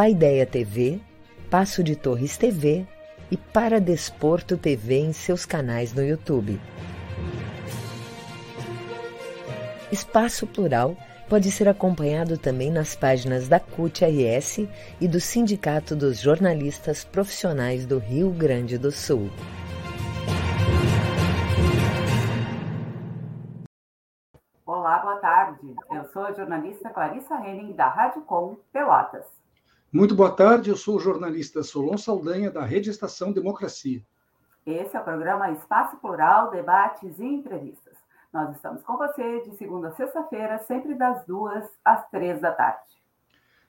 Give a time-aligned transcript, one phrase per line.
[0.00, 0.98] Paideia TV,
[1.50, 2.86] Passo de Torres TV
[3.30, 6.58] e Para Desporto TV em seus canais no YouTube.
[9.92, 10.96] Espaço Plural
[11.28, 14.66] pode ser acompanhado também nas páginas da CUT-RS
[14.98, 19.28] e do Sindicato dos Jornalistas Profissionais do Rio Grande do Sul.
[24.64, 25.74] Olá, boa tarde.
[25.90, 29.39] Eu sou a jornalista Clarissa Henning, da Rádio Com Pelotas.
[29.92, 34.00] Muito boa tarde, eu sou o jornalista Solon Saldanha, da Rede Estação Democracia.
[34.64, 37.96] Esse é o programa Espaço Plural, Debates e Entrevistas.
[38.32, 43.02] Nós estamos com você de segunda a sexta-feira, sempre das duas às três da tarde.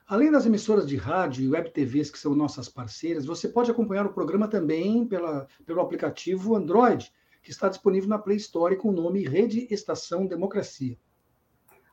[0.07, 4.05] Além das emissoras de rádio e web TVs que são nossas parceiras, você pode acompanhar
[4.05, 8.93] o programa também pela, pelo aplicativo Android, que está disponível na Play Store com o
[8.93, 10.95] nome Rede Estação Democracia.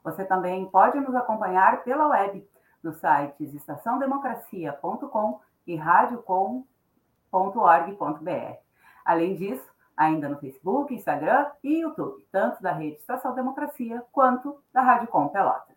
[0.05, 2.47] Você também pode nos acompanhar pela web,
[2.89, 8.57] nos sites estaçãodemocracia.com e radiocom.org.br.
[9.05, 14.81] Além disso, ainda no Facebook, Instagram e YouTube, tanto da rede Estação Democracia quanto da
[14.81, 15.77] Rádio Com Pelotas.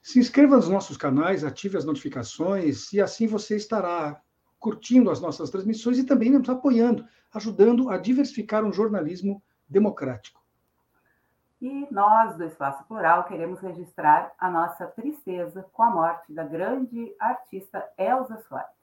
[0.00, 4.20] Se inscreva nos nossos canais, ative as notificações e assim você estará
[4.60, 10.43] curtindo as nossas transmissões e também nos apoiando, ajudando a diversificar um jornalismo democrático.
[11.64, 17.16] E nós, do Espaço Plural, queremos registrar a nossa tristeza com a morte da grande
[17.18, 18.76] artista Elza Soares,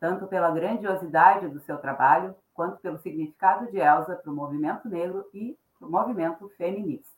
[0.00, 5.26] tanto pela grandiosidade do seu trabalho, quanto pelo significado de Elza para o movimento negro
[5.32, 7.14] e para o movimento feminista.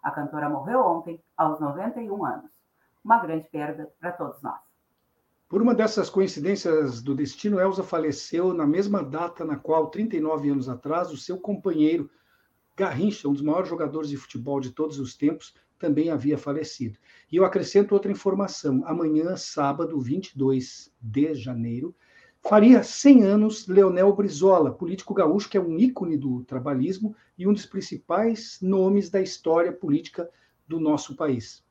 [0.00, 2.50] A cantora morreu ontem, aos 91 anos.
[3.04, 4.60] Uma grande perda para todos nós.
[5.48, 10.68] Por uma dessas coincidências do destino, Elza faleceu na mesma data na qual, 39 anos
[10.68, 12.08] atrás, o seu companheiro
[12.76, 16.98] Garrincha, um dos maiores jogadores de futebol de todos os tempos, também havia falecido.
[17.30, 21.94] E eu acrescento outra informação: amanhã, sábado, 22 de janeiro,
[22.40, 27.52] faria 100 anos Leonel Brizola, político gaúcho que é um ícone do trabalhismo e um
[27.52, 30.28] dos principais nomes da história política
[30.66, 31.64] do nosso país.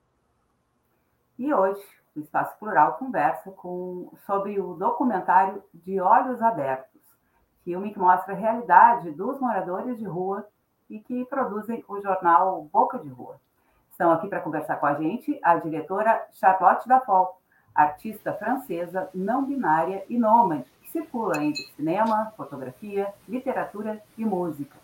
[1.37, 1.81] E hoje,
[2.15, 7.01] o Espaço Plural conversa com, sobre o documentário De Olhos Abertos,
[7.63, 10.47] filme que mostra a realidade dos moradores de rua
[10.93, 13.41] e que produzem o jornal Boca de Rua.
[13.89, 17.41] Estão aqui para conversar com a gente a diretora Charlotte Dafol,
[17.73, 24.77] artista francesa não binária e nômade, que circula entre cinema, fotografia, literatura e música.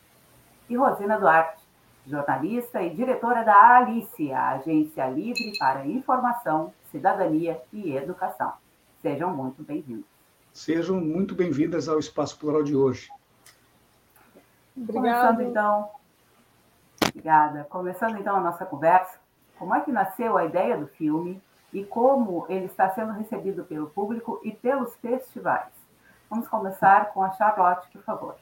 [0.67, 1.61] E Rosina Duarte,
[2.07, 8.53] jornalista e diretora da Alice, a agência livre para informação, cidadania e educação.
[8.99, 10.09] Sejam muito bem-vindos.
[10.51, 13.11] Sejam muito bem-vindas ao Espaço Plural de hoje.
[14.75, 15.27] Obrigada.
[15.27, 15.98] Começando então,
[17.29, 17.65] obrigada.
[17.69, 19.19] Começando então a nossa conversa,
[19.57, 21.41] como é que nasceu a ideia do filme
[21.71, 25.71] e como ele está sendo recebido pelo público e pelos festivais?
[26.29, 28.35] Vamos começar com a Charlotte, por favor.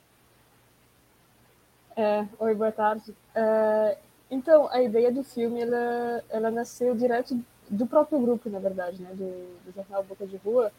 [1.95, 3.13] É, oi, boa tarde.
[3.35, 3.97] É,
[4.31, 7.37] então, a ideia do filme, ela, ela nasceu direto
[7.69, 10.71] do próprio grupo, na verdade, né, do, do jornal Boca de Rua.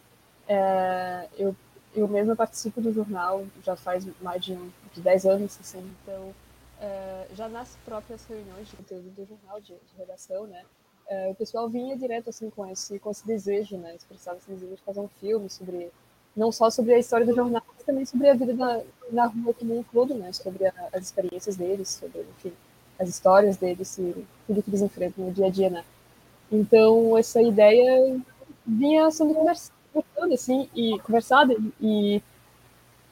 [0.47, 1.55] É, eu
[1.95, 4.55] eu mesma participo do jornal já faz mais de,
[4.93, 6.35] de 10 anos, assim, então
[6.81, 10.65] é, já nas próprias reuniões de conteúdo do jornal, de, de redação, né,
[11.09, 14.77] é, o pessoal vinha direto, assim, com esse, com esse desejo, né, expressava esse desejo
[14.77, 15.91] de fazer um filme sobre,
[16.37, 19.55] não só sobre a história do jornal, mas também sobre a vida na, na rua
[19.55, 22.53] como um todo, né, sobre a, as experiências deles, sobre, enfim,
[22.99, 25.85] as histórias deles e tudo que eles enfrentam no dia a dia, né.
[26.51, 28.21] Então, essa ideia
[28.67, 32.23] vinha sendo conversada assim e conversado e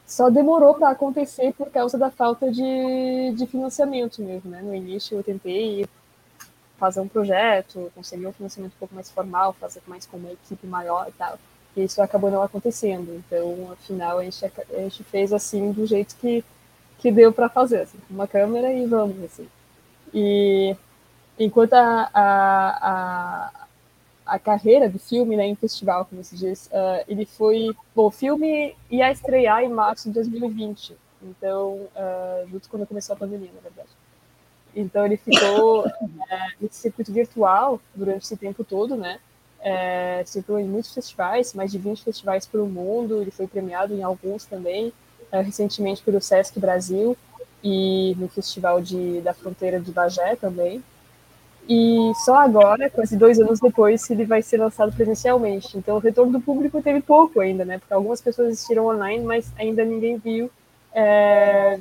[0.07, 4.63] só demorou para acontecer por causa da falta de, de financiamento mesmo, né?
[4.63, 5.87] No início eu tentei
[6.79, 10.67] fazer um projeto, conseguir um financiamento um pouco mais formal, fazer mais com uma equipe
[10.67, 11.39] maior e tal.
[11.77, 13.15] E isso acabou não acontecendo.
[13.15, 16.45] Então, afinal, a gente, a gente fez assim do jeito que,
[16.99, 19.49] que deu para fazer, assim, uma câmera e vamos, assim.
[20.15, 20.77] E
[21.39, 23.66] enquanto a, a, a,
[24.27, 27.75] a carreira do filme né, em festival, como se diz, uh, ele foi.
[27.95, 33.19] Bom, o filme ia estrear em março de 2020, então, uh, junto quando começou a
[33.19, 33.89] pandemia, na verdade.
[34.75, 35.87] Então, ele ficou
[36.29, 39.21] é, nesse circuito virtual durante esse tempo todo, né?
[39.61, 44.03] É, circulou em muitos festivais, mais de 20 festivais pelo mundo, ele foi premiado em
[44.03, 44.93] alguns também,
[45.33, 47.17] é, recentemente pelo Sesc Brasil
[47.65, 50.85] e no Festival de, da Fronteira de Bagé também.
[51.69, 55.77] E só agora, quase dois anos depois, ele vai ser lançado presencialmente.
[55.77, 57.79] Então, o retorno do público teve pouco ainda, né?
[57.79, 60.51] Porque algumas pessoas assistiram online, mas ainda ninguém viu.
[60.93, 61.81] É...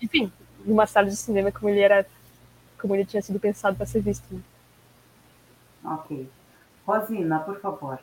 [0.00, 0.32] Enfim,
[0.64, 2.06] numa sala de cinema como ele era,
[2.80, 4.24] como ele tinha sido pensado para ser visto.
[4.32, 4.40] Né?
[5.84, 6.28] Ok.
[6.86, 7.98] Rosina, por favor.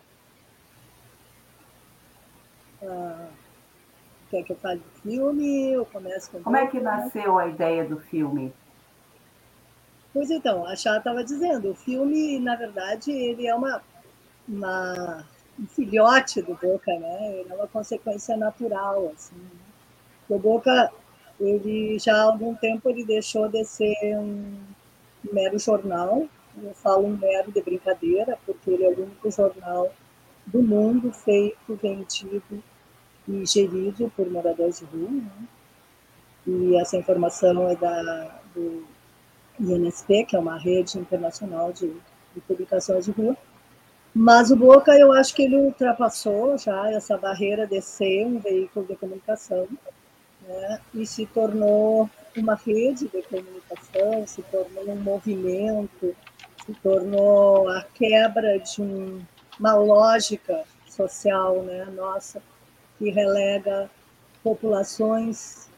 [2.84, 3.28] Ah,
[4.30, 5.72] quer que eu fale do filme?
[5.72, 8.54] Eu começo com Como é que nasceu a ideia do filme?
[10.16, 13.82] Pois então, a Chá estava dizendo, o filme, na verdade, ele é uma,
[14.48, 15.26] uma,
[15.60, 17.40] um filhote do Boca, né?
[17.40, 19.36] Ele é uma consequência natural, assim.
[19.36, 19.50] Né?
[20.30, 20.90] O Boca,
[21.38, 24.58] ele já há algum tempo ele deixou de ser um
[25.34, 26.26] mero jornal,
[26.64, 29.92] eu falo um mero de brincadeira, porque ele é o único jornal
[30.46, 32.64] do mundo feito, vendido
[33.28, 35.12] e gerido por moradores de rua.
[35.12, 35.48] Né?
[36.48, 38.95] E essa informação é da, do
[39.60, 41.88] INSP, que é uma rede internacional de,
[42.34, 43.36] de publicações de rua.
[44.14, 48.86] Mas o Boca, eu acho que ele ultrapassou já essa barreira de ser um veículo
[48.86, 49.68] de comunicação
[50.48, 50.80] né?
[50.94, 56.16] e se tornou uma rede de comunicação, se tornou um movimento,
[56.66, 59.22] se tornou a quebra de um,
[59.60, 62.42] uma lógica social né, nossa,
[62.98, 63.90] que relega
[64.44, 65.70] populações,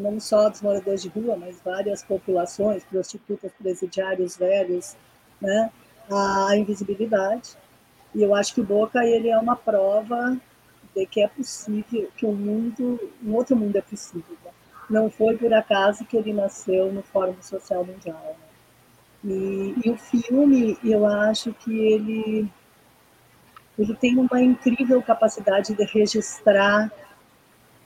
[0.00, 4.96] não só dos moradores de rua, mas várias populações, prostitutas, presidiários velhos,
[5.40, 5.70] né,
[6.10, 7.56] à invisibilidade.
[8.14, 10.36] E eu acho que o Boca ele é uma prova
[10.94, 14.36] de que é possível, que um mundo, um outro mundo é possível.
[14.44, 14.50] Né?
[14.88, 18.36] Não foi por acaso que ele nasceu no Fórum Social Mundial.
[19.22, 19.32] Né?
[19.32, 22.50] E, e, o filme, eu acho que ele,
[23.78, 26.90] ele tem uma incrível capacidade de registrar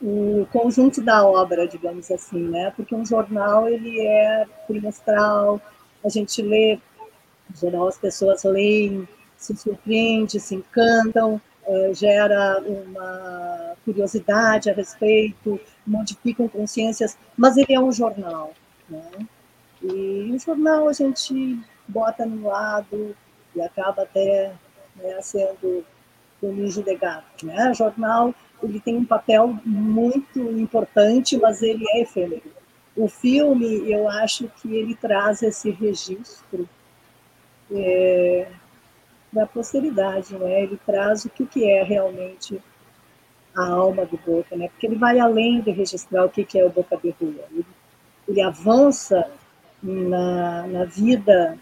[0.07, 2.71] o conjunto da obra, digamos assim, né?
[2.77, 5.59] Porque um jornal ele é trimestral,
[6.05, 9.09] a gente lê, em geral as pessoas leem,
[9.39, 17.81] se surpreendem, se encantam, é, gera uma curiosidade a respeito, modificam consciências, mas ele é
[17.81, 18.53] um jornal,
[18.87, 19.11] né?
[19.83, 21.59] E o jornal a gente
[21.89, 23.17] bota no lado
[23.57, 24.53] e acaba até
[24.97, 25.83] né, sendo
[26.43, 27.47] o nicho de gato.
[27.47, 27.73] Né?
[27.75, 28.35] Jornal
[28.65, 32.43] ele tem um papel muito importante, mas ele é efêmero.
[32.97, 36.69] O filme, eu acho que ele traz esse registro
[37.71, 38.47] é,
[39.33, 40.63] da posteridade, né?
[40.63, 42.61] Ele traz o que, que é realmente
[43.55, 44.69] a alma do Boca, né?
[44.69, 47.45] Porque ele vai além de registrar o que, que é o Boca de Rua.
[47.51, 47.67] Ele,
[48.29, 49.31] ele avança
[49.83, 51.59] na, na vida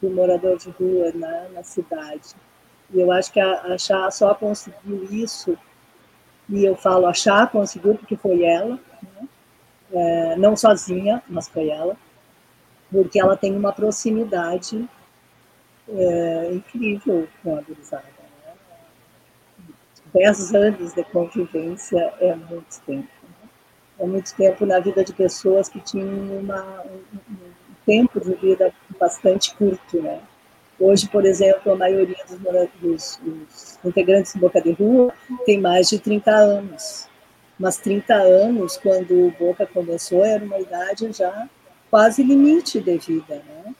[0.00, 2.34] do morador de rua na, na cidade.
[2.92, 5.58] E eu acho que a, a Chá só conseguiu isso,
[6.48, 9.28] e eu falo a Chá conseguiu porque foi ela, né?
[9.92, 11.96] é, não sozinha, mas foi ela,
[12.90, 14.88] porque ela tem uma proximidade
[15.88, 18.04] é, incrível com a gurizada.
[18.04, 18.54] Né?
[20.14, 23.16] Dez anos de convivência é muito tempo
[24.00, 27.36] há muito tempo na vida de pessoas que tinham uma, um, um,
[27.84, 30.20] tempo de vida bastante curto, né?
[30.78, 35.12] Hoje, por exemplo, a maioria dos, dos, dos integrantes do Boca de Rua
[35.44, 37.08] tem mais de 30 anos.
[37.58, 41.48] Mas 30 anos, quando o Boca começou, era uma idade já
[41.90, 43.74] quase limite de vida, né?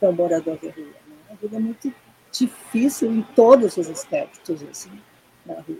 [0.00, 0.86] Para um morador de rua.
[0.86, 1.16] Né?
[1.30, 1.94] A vida é muito
[2.32, 5.00] difícil em todos os aspectos, assim,
[5.46, 5.78] na rua.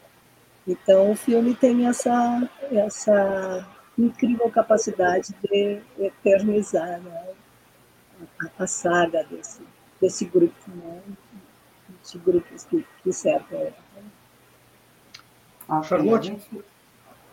[0.66, 3.66] Então, o filme tem essa, essa
[3.98, 7.24] incrível capacidade de eternizar né,
[8.40, 9.62] a, a, saga desse,
[10.00, 11.00] desse grupo, né,
[12.04, 13.72] de grupos que, que cercam
[15.68, 15.82] a
[16.22, 16.64] gente,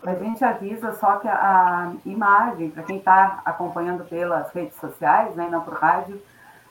[0.04, 5.34] a gente avisa só que a, a imagem, para quem está acompanhando pelas redes sociais,
[5.36, 6.22] né, não por rádio,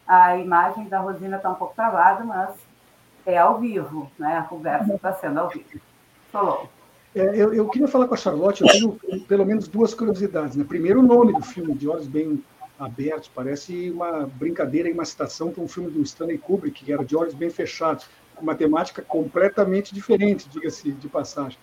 [0.07, 2.51] a imagem da Rosina está um pouco travada, mas
[3.25, 4.37] é ao vivo, né?
[4.37, 5.81] A conversa está sendo ao vivo.
[6.31, 6.69] Falou.
[7.15, 10.57] É, eu, eu, queria falar com a Charlotte, eu tenho pelo menos duas curiosidades.
[10.57, 10.65] Né?
[10.65, 12.43] Primeiro, o nome do filme, De Olhos Bem
[12.85, 17.05] Abertos, parece uma brincadeira e uma citação para um filme do Stanley Kubrick, que era
[17.05, 18.09] De Olhos Bem Fechados.
[18.41, 21.59] uma temática completamente diferente, diga-se de passagem.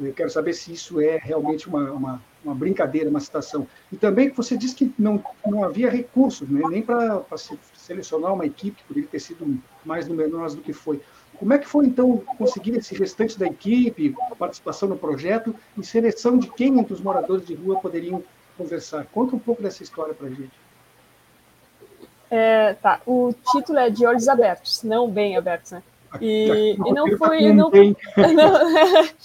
[0.00, 3.66] Eu quero saber se isso é realmente uma, uma, uma, brincadeira, uma citação.
[3.90, 6.60] E também que você disse que não, não havia recursos, né?
[6.68, 7.24] nem para
[7.74, 11.00] selecionar uma equipe, que poderia ter sido mais numerosa do que foi.
[11.36, 16.38] Como é que foi, então, conseguir esse restante da equipe, participação no projeto e seleção
[16.38, 18.22] de quem entre os moradores de rua poderiam
[18.58, 19.06] conversar?
[19.06, 20.52] Conta um pouco dessa história para a gente.
[22.30, 25.82] É, tá, o título é De Olhos Abertos, não bem abertos, né?
[26.20, 27.44] E, e não foi.
[27.44, 28.52] Eu não, não,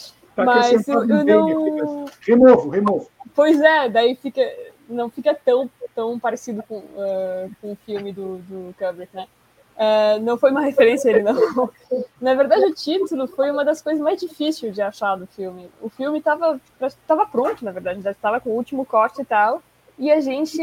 [0.35, 2.05] Tá mas eu, eu não.
[2.21, 3.09] Removo, removo.
[3.35, 4.41] Pois é, daí fica,
[4.89, 9.27] não fica tão, tão parecido com, uh, com o filme do, do Kubrick, né?
[9.75, 11.33] Uh, não foi uma referência ele, não.
[12.21, 15.69] Na verdade, o título foi uma das coisas mais difíceis de achar do filme.
[15.81, 16.61] O filme estava
[17.07, 19.61] tava pronto, na verdade, já estava com o último corte e tal.
[19.97, 20.61] E a gente,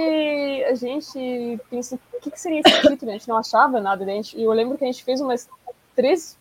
[0.64, 3.10] a gente pensa, o que, que seria esse título?
[3.10, 4.04] A gente não achava nada.
[4.12, 5.48] E eu lembro que a gente fez umas
[5.94, 6.38] três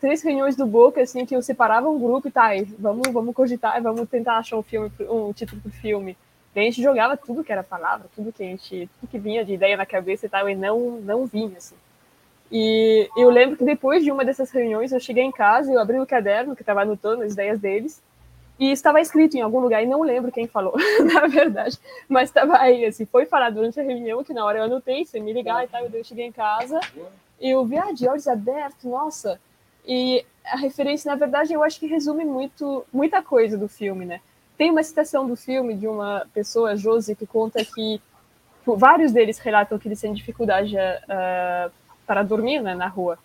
[0.00, 3.82] três reuniões do Boca, assim, que eu separava um grupo e tá, vamos, vamos cogitar,
[3.82, 6.16] vamos tentar achar um filme, um título pro filme.
[6.54, 9.44] E a gente jogava tudo que era palavra, tudo que a gente, tudo que vinha
[9.44, 11.74] de ideia na cabeça e tal, e não, não vinha, assim.
[12.50, 15.98] E eu lembro que depois de uma dessas reuniões, eu cheguei em casa, eu abri
[15.98, 18.02] o caderno que estava anotando as ideias deles,
[18.58, 20.74] e estava escrito em algum lugar, e não lembro quem falou,
[21.12, 24.64] na verdade, mas estava aí, assim, foi falado durante a reunião, que na hora eu
[24.64, 26.78] anotei, sem me ligar e tal, eu cheguei em casa,
[27.40, 29.40] e eu vi, ah, de olhos abertos, nossa,
[29.86, 34.20] e a referência, na verdade, eu acho que resume muito, muita coisa do filme, né?
[34.56, 38.00] Tem uma citação do filme de uma pessoa, Josi, que conta que
[38.64, 41.72] vários deles relatam que eles têm dificuldade uh,
[42.06, 43.18] para dormir né, na rua.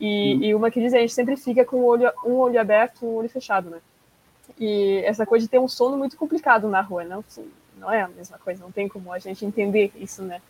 [0.00, 0.42] E, uhum.
[0.42, 3.06] e, uma que diz a gente sempre fica com um olho, um olho aberto e
[3.06, 3.78] um olho fechado, né?
[4.58, 7.24] E essa coisa de ter um sono muito complicado na rua, não,
[7.78, 10.40] não é a mesma coisa, não tem como a gente entender isso, né?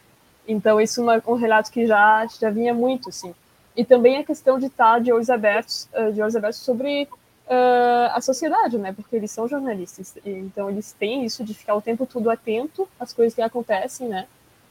[0.46, 3.34] Então, isso é um relato que já, já vinha muito, assim.
[3.76, 7.08] E também a questão de estar de olhos abertos, de olhos abertos sobre
[7.46, 8.92] uh, a sociedade, né?
[8.92, 13.12] Porque eles são jornalistas, então eles têm isso de ficar o tempo todo atento às
[13.12, 14.26] coisas que acontecem, né?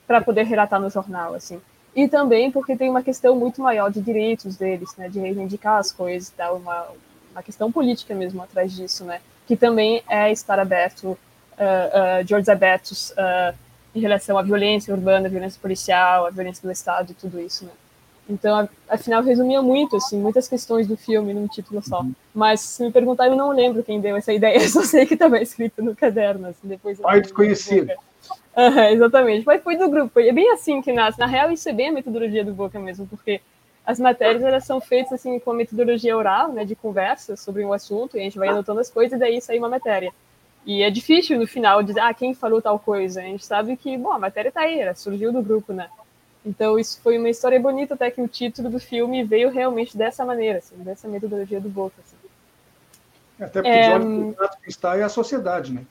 [0.06, 1.62] Para poder relatar no jornal, assim.
[1.96, 5.10] E também porque tem uma questão muito maior de direitos deles, né?
[5.10, 6.88] De reivindicar as coisas, dar uma,
[7.32, 9.22] uma questão política mesmo atrás disso, né?
[9.46, 13.14] Que também é estar aberto, uh, uh, de olhos abertos
[13.94, 17.66] em relação à violência urbana, à violência policial, à violência do Estado e tudo isso,
[17.66, 17.72] né?
[18.28, 22.02] Então, afinal, resumia muito, assim, muitas questões do filme num título só.
[22.02, 22.14] Uhum.
[22.34, 25.14] Mas, se me perguntar, eu não lembro quem deu essa ideia, eu só sei que
[25.14, 27.00] estava escrito no caderno, assim, depois...
[27.00, 27.92] Pai desconhecido.
[28.56, 30.20] Uhum, exatamente, mas foi do grupo.
[30.20, 31.20] É bem assim que nasce.
[31.20, 33.42] Na real, isso é bem a metodologia do Boca mesmo, porque
[33.86, 37.74] as matérias elas são feitas assim com a metodologia oral, né, de conversa sobre um
[37.74, 40.14] assunto, e a gente vai anotando as coisas e daí sai uma matéria.
[40.66, 43.20] E é difícil no final dizer, ah, quem falou tal coisa?
[43.20, 45.90] A gente sabe que, bom, a matéria está aí, ela surgiu do grupo, né?
[46.46, 50.26] Então, isso foi uma história bonita, até que o título do filme veio realmente dessa
[50.26, 51.96] maneira, assim, dessa metodologia do Boca.
[52.00, 52.16] Assim.
[53.40, 55.86] Até porque é, o que está é a sociedade, né?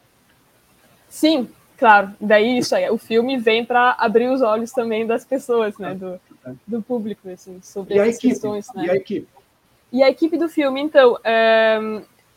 [1.09, 2.12] Sim, claro.
[2.20, 6.20] Daí isso aí, o filme vem para abrir os olhos também das pessoas, né, do,
[6.66, 8.66] do público, assim, sobre essas questões.
[8.74, 8.86] Né?
[8.86, 9.28] E a equipe?
[9.92, 11.78] E a equipe do filme, então, é,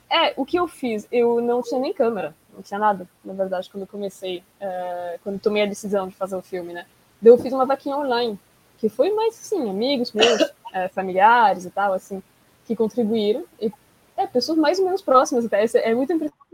[0.09, 3.69] é, o que eu fiz, eu não tinha nem câmera, não tinha nada, na verdade,
[3.69, 6.85] quando comecei, é, quando tomei a decisão de fazer o filme, né?
[7.23, 8.37] eu fiz uma vaquinha online,
[8.77, 12.21] que foi mais, assim, amigos meus, é, familiares e tal, assim,
[12.65, 13.43] que contribuíram.
[13.59, 13.71] E
[14.17, 15.65] é, pessoas mais ou menos próximas até.
[15.75, 16.44] É muito impressionante.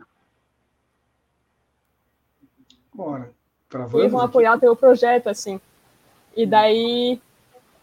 [3.04, 3.32] Bora.
[4.00, 5.60] Eles vão apoiar o teu projeto, assim.
[6.36, 7.22] E daí,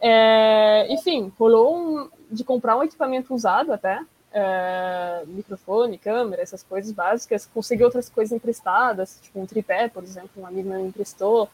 [0.00, 6.92] é, enfim, rolou um, de comprar um equipamento usado até, é, microfone, câmera, essas coisas
[6.92, 11.48] básicas, consegui outras coisas emprestadas, tipo um tripé, por exemplo, um amigo meu me emprestou,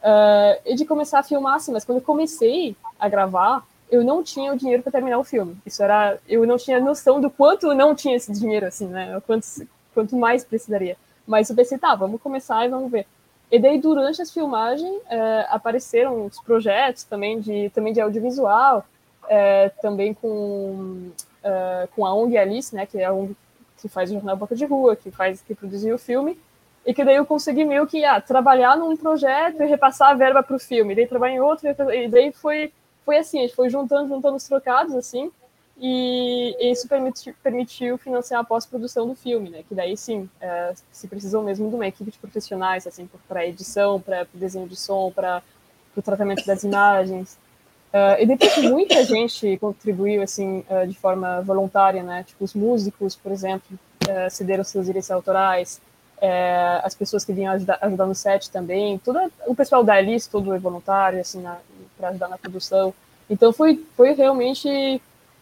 [0.00, 4.22] Uh, e de começar a filmar, assim, mas quando eu comecei a gravar, eu não
[4.22, 5.56] tinha o dinheiro para terminar o filme.
[5.66, 9.20] Isso era, eu não tinha noção do quanto eu não tinha esse dinheiro, assim, né?
[9.26, 9.46] Quanto,
[9.92, 10.96] quanto mais precisaria.
[11.26, 13.06] Mas eu pensei, tá, vamos começar e vamos ver.
[13.50, 18.86] E daí, durante as filmagens, uh, apareceram os projetos também de, também de audiovisual,
[19.24, 21.10] uh, também com,
[21.96, 23.34] com a ONG Alice, né, que é a ONG
[23.80, 26.38] que faz o Jornal Boca de Rua, que, faz, que produziu o filme,
[26.84, 30.42] e que daí eu consegui meio que ah, trabalhar num projeto e repassar a verba
[30.42, 32.72] para o filme, e daí trabalhar em outro, e daí foi,
[33.04, 35.30] foi assim, a gente foi juntando, juntando os trocados, assim,
[35.80, 41.08] e, isso permitiu, permitiu financiar a pós-produção do filme, né, que daí sim, é, se
[41.08, 45.42] precisou mesmo de uma equipe de profissionais, assim, para edição, para desenho de som, para
[45.96, 47.38] o tratamento das imagens,
[47.90, 52.22] Uh, e depois muita gente contribuiu assim uh, de forma voluntária, né?
[52.22, 55.80] Tipo os músicos, por exemplo, uh, cederam seus direitos autorais
[56.82, 60.52] as pessoas que vinham ajudar, ajudar, no set também, todo o pessoal da Alice, todo
[60.52, 61.42] é voluntário, assim,
[61.96, 62.92] para ajudar na produção.
[63.30, 65.00] Então foi, foi realmente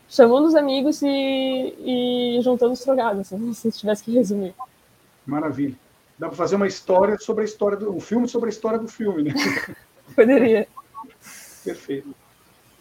[0.09, 4.55] chamando os amigos e, e juntando os trocados, assim, se tivesse que resumir.
[5.27, 5.77] Maravilha.
[6.19, 8.89] Dá para fazer uma história sobre a história do um filme sobre a história do
[8.89, 9.35] filme, né?
[10.17, 10.67] Poderia.
[11.63, 12.15] Perfeito.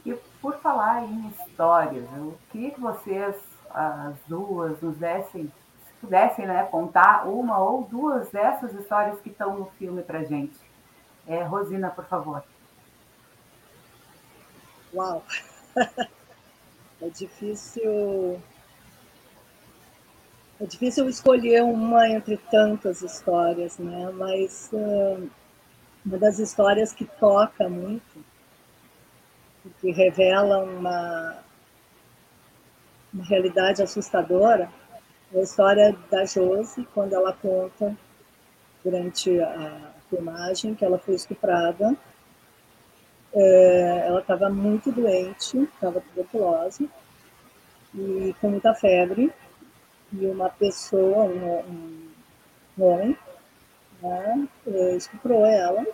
[0.05, 3.36] E por falar em histórias, eu queria que vocês,
[3.69, 9.60] as duas, nos dessem, se pudessem né, contar uma ou duas dessas histórias que estão
[9.60, 10.57] no filme para gente.
[11.27, 12.41] É, Rosina, por favor.
[14.93, 15.24] Uau!
[17.01, 18.42] É difícil.
[20.60, 24.12] É difícil escolher uma entre tantas histórias, né?
[24.12, 25.30] Mas uh,
[26.04, 28.25] uma das histórias que toca muito,
[29.80, 31.38] que revela uma,
[33.13, 34.72] uma realidade assustadora,
[35.32, 37.96] é a história da Josi, quando ela conta
[38.84, 41.96] durante a filmagem que ela foi estuprada
[43.34, 46.89] é, ela estava muito doente, estava tuberculose,
[47.93, 49.31] e com muita febre,
[50.13, 52.10] e uma pessoa, um,
[52.77, 53.17] um homem,
[54.01, 55.86] né, é, estuprou ela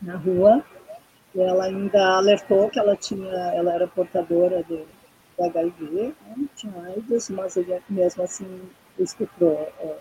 [0.00, 0.64] na rua,
[1.34, 6.82] e ela ainda alertou que ela tinha, ela era portadora de, de HIV, né, tinha
[6.84, 9.96] AIDS, mas ele mesmo assim estuprou é,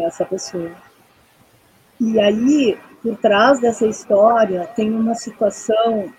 [0.00, 0.74] essa pessoa.
[2.00, 6.12] E aí, por trás dessa história, tem uma situação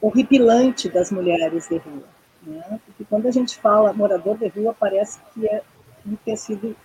[0.00, 2.04] horripilante das mulheres de rua.
[2.42, 2.80] Né?
[2.86, 5.62] Porque quando a gente fala morador de rua, parece que é
[6.06, 6.76] um tecido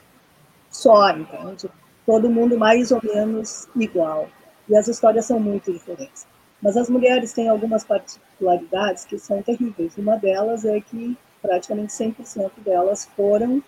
[0.69, 1.69] só, entende?
[2.05, 4.27] Todo mundo mais ou menos igual.
[4.67, 6.25] E as histórias são muito diferentes.
[6.61, 9.97] Mas as mulheres têm algumas particularidades que são terríveis.
[9.97, 13.61] Uma delas é que praticamente 100% delas foram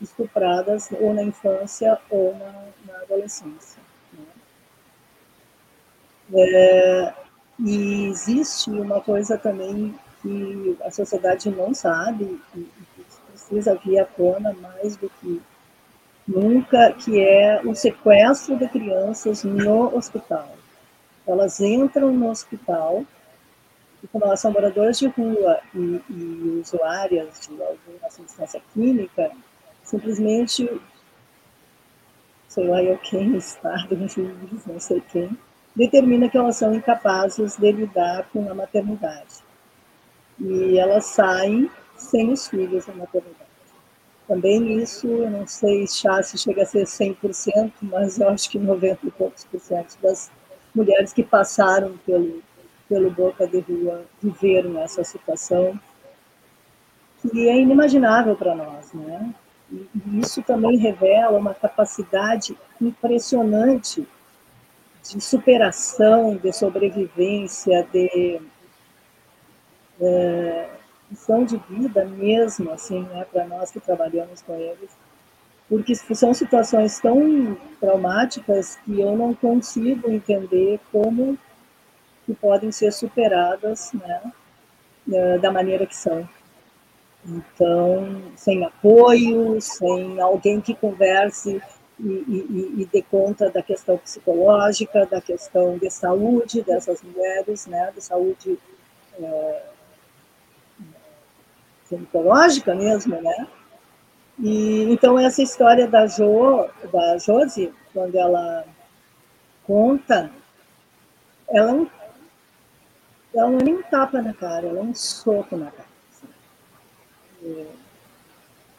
[0.00, 3.81] estupradas ou na infância ou na, na adolescência.
[6.34, 7.14] É,
[7.60, 12.66] e existe uma coisa também que a sociedade não sabe e,
[13.30, 15.42] precisa vir à tona mais do que
[16.26, 20.48] nunca, que é o sequestro de crianças no hospital.
[21.26, 23.04] Elas entram no hospital
[24.02, 29.30] e como elas são moradoras de rua e, e usuárias de alguma substância química,
[29.82, 30.68] simplesmente,
[32.48, 33.96] sei lá eu quem, Estado,
[34.66, 35.36] não sei quem,
[35.74, 39.42] determina que elas são incapazes de lidar com a maternidade.
[40.38, 43.52] E elas saem sem os filhos da maternidade.
[44.26, 49.06] Também isso, eu não sei se chega a ser 100%, mas eu acho que 90
[49.06, 50.30] e poucos por cento das
[50.74, 52.42] mulheres que passaram pelo,
[52.88, 55.78] pelo Boca de Rua viveram essa situação,
[57.20, 59.34] que é inimaginável para nós, né?
[59.70, 64.06] E isso também revela uma capacidade impressionante
[65.02, 68.40] de superação, de sobrevivência, de
[70.00, 70.68] é,
[71.46, 74.90] de vida mesmo, assim, né, para nós que trabalhamos com eles,
[75.68, 81.38] porque são situações tão traumáticas que eu não consigo entender como
[82.24, 84.32] que podem ser superadas, né,
[85.12, 86.28] é, da maneira que são.
[87.24, 91.62] Então, sem apoio, sem alguém que converse
[92.02, 97.92] e, e, e dê conta da questão psicológica, da questão de saúde dessas mulheres, né,
[97.94, 98.58] de saúde
[99.20, 99.62] é,
[101.88, 103.46] ginecológica mesmo, né?
[104.38, 108.64] E então essa história da Jo, da Josi, quando ela
[109.64, 110.30] conta,
[111.48, 111.86] ela,
[113.34, 115.92] ela não é nem um tapa na cara, ela é um soco na cara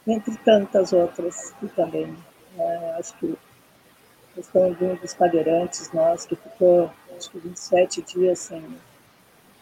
[0.07, 2.15] entre tantas outras que também.
[2.55, 3.37] Né, acho que
[4.31, 8.63] a questão de um dos cadeirantes nós, que ficou acho que 27 dias sem,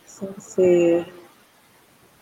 [0.05, 1.21] sem ser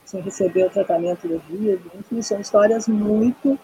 [0.09, 1.91] sem receber o tratamento devido.
[1.93, 3.59] Enfim, são histórias muito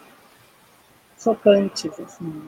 [1.18, 2.00] chocantes.
[2.00, 2.44] Assim?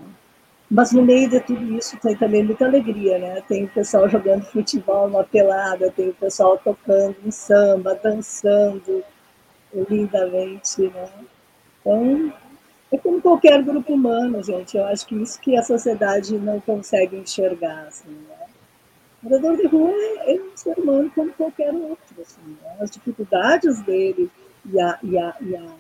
[0.70, 3.42] Mas no meio de tudo isso tem também muita alegria, né?
[3.48, 9.04] Tem o pessoal jogando futebol uma pelada, tem o pessoal tocando um samba, dançando,
[9.74, 11.10] lindamente, né?
[11.82, 12.34] Então,
[12.92, 14.78] é como qualquer grupo humano, gente.
[14.78, 18.48] Eu acho que isso que a sociedade não consegue enxergar, assim, né?
[19.22, 22.78] O morador de rua é, é, um ser humano como qualquer outro, assim, né?
[22.80, 24.32] As dificuldades dele
[24.66, 25.76] e a, e a, e a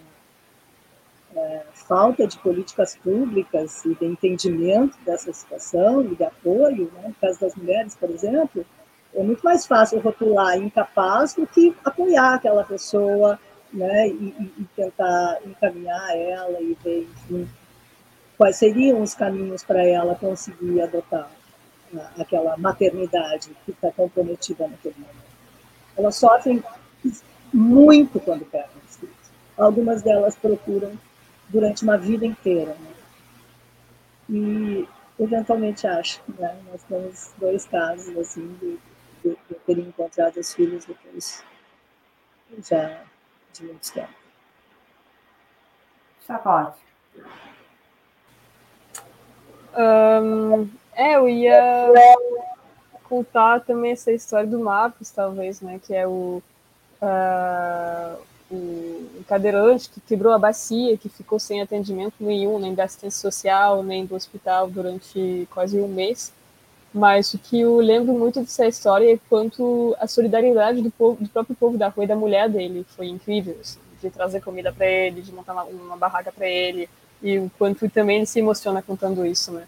[1.35, 7.07] é, falta de políticas públicas e de entendimento dessa situação e de apoio, né?
[7.07, 8.65] no caso das mulheres, por exemplo,
[9.13, 13.39] é muito mais fácil rotular incapaz do que apoiar aquela pessoa,
[13.77, 17.47] né, e, e, tentar encaminhar ela e ver, enfim,
[18.35, 21.29] quais seriam os caminhos para ela conseguir adotar
[22.17, 25.27] aquela maternidade que está comprometida naquele momento.
[25.95, 26.63] Elas sofrem
[27.53, 29.15] muito quando perdem os filhos.
[29.55, 30.91] Algumas delas procuram
[31.47, 32.75] durante uma vida inteira.
[32.75, 32.91] Né?
[34.29, 34.87] E
[35.19, 36.59] eventualmente acho, né?
[36.69, 38.77] Nós temos dois casos assim de,
[39.23, 41.43] de, de terem encontrado os filhos depois
[42.67, 43.01] já
[43.57, 44.13] de muito tempo.
[46.25, 46.77] Chacote.
[49.77, 51.93] Um, é, eu ia
[53.03, 55.79] contar também essa história do Marcos, talvez, né?
[55.85, 56.41] Que é o,
[57.01, 63.19] uh, o cadeirante que quebrou a bacia, que ficou sem atendimento nenhum, nem da assistência
[63.19, 66.33] social, nem do hospital durante quase um mês.
[66.93, 71.29] Mas o que eu lembro muito dessa história é quanto a solidariedade do, povo, do
[71.29, 74.85] próprio povo da rua e da mulher dele foi incrível, assim, de trazer comida para
[74.85, 76.89] ele, de montar uma, uma barraca para ele,
[77.21, 79.67] e o quanto também ele se emociona contando isso, né?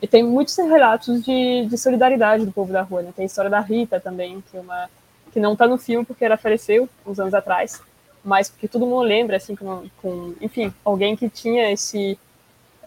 [0.00, 3.12] E tem muitos relatos de, de solidariedade do povo da rua, né?
[3.14, 4.88] Tem a história da Rita também, que é uma
[5.32, 7.80] que não está no filme porque ela faleceu uns anos atrás,
[8.22, 12.18] mas porque todo mundo lembra, assim, com, com enfim, alguém que tinha esse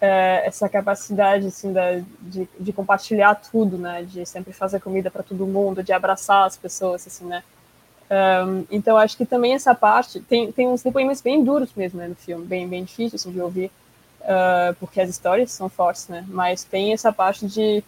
[0.01, 4.03] é, essa capacidade, assim, da, de, de compartilhar tudo, né?
[4.03, 7.43] De sempre fazer comida para todo mundo, de abraçar as pessoas, assim, né?
[8.07, 12.07] Um, então acho que também essa parte tem, tem uns depoimentos bem duros mesmo né,
[12.07, 13.71] no filme, bem bem difíceis assim, de ouvir
[14.25, 16.25] uh, porque as histórias são fortes, né?
[16.27, 17.83] Mas tem essa parte de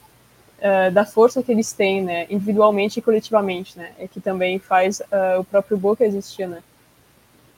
[0.60, 2.28] uh, da força que eles têm, né?
[2.30, 3.91] Individualmente e coletivamente, né?
[4.00, 6.62] E que também faz uh, o próprio Boca existir, né?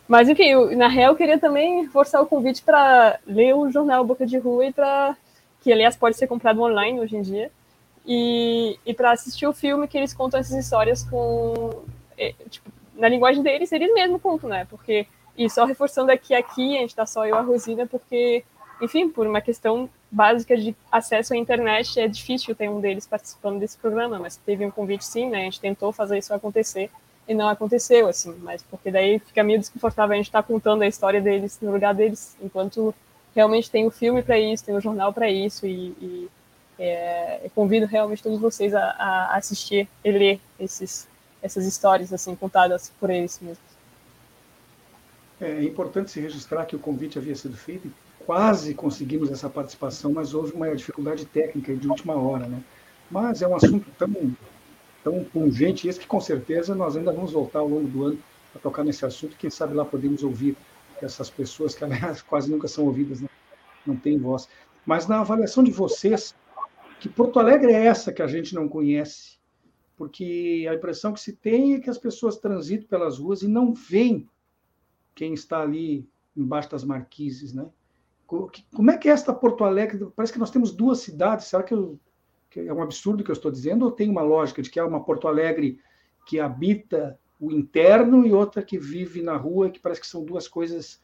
[0.10, 4.04] Mas enfim, eu, na real eu queria também forçar o convite para ler o jornal
[4.04, 5.16] Boca de Rua e para
[5.62, 7.52] que aliás pode ser comprado online hoje em dia
[8.04, 11.84] e, e para assistir o filme que eles contam essas histórias com
[12.18, 14.66] é, tipo, na linguagem deles eles mesmos contam, né?
[14.68, 15.06] Porque
[15.38, 18.44] e só reforçando aqui aqui a gente está só eu a Rosina porque
[18.82, 23.60] enfim, por uma questão básica de acesso à internet, é difícil ter um deles participando
[23.60, 25.42] desse programa, mas teve um convite sim, né?
[25.42, 26.90] A gente tentou fazer isso acontecer
[27.30, 30.82] e não aconteceu, assim, mas porque daí fica meio desconfortável a gente estar tá contando
[30.82, 32.94] a história deles no lugar deles, enquanto
[33.36, 36.30] realmente tem o filme para isso, tem o jornal para isso, e, e
[36.80, 41.08] é, eu convido realmente todos vocês a, a, assistir e ler esses,
[41.40, 43.70] essas histórias, assim, contadas por eles mesmos.
[45.40, 47.92] É importante se registrar que o convite havia sido feito
[48.26, 52.60] quase conseguimos essa participação, mas houve uma dificuldade técnica de última hora, né?
[53.10, 54.10] Mas é um assunto tão,
[55.04, 58.20] tão pungente esse que com certeza nós ainda vamos voltar ao longo do ano
[58.56, 59.38] a tocar nesse assunto.
[59.38, 60.56] Quem sabe lá podemos ouvir
[61.02, 63.30] essas pessoas que aliás quase nunca são ouvidas, né?
[63.86, 64.48] não tem voz.
[64.86, 66.36] Mas na avaliação de vocês,
[67.00, 69.38] que Porto Alegre é essa que a gente não conhece?
[69.96, 73.74] Porque a impressão que se tem é que as pessoas transitam pelas ruas e não
[73.74, 74.28] veem
[75.14, 77.68] quem está ali embaixo das marquises, né?
[78.26, 80.08] Como é que é esta Porto Alegre?
[80.16, 81.48] Parece que nós temos duas cidades.
[81.48, 82.00] Será que, eu,
[82.58, 83.86] é um absurdo que eu estou dizendo?
[83.86, 85.80] Ou tem uma lógica de que é uma Porto Alegre
[86.26, 90.48] que habita o interno e outra que vive na rua, que parece que são duas
[90.48, 91.02] coisas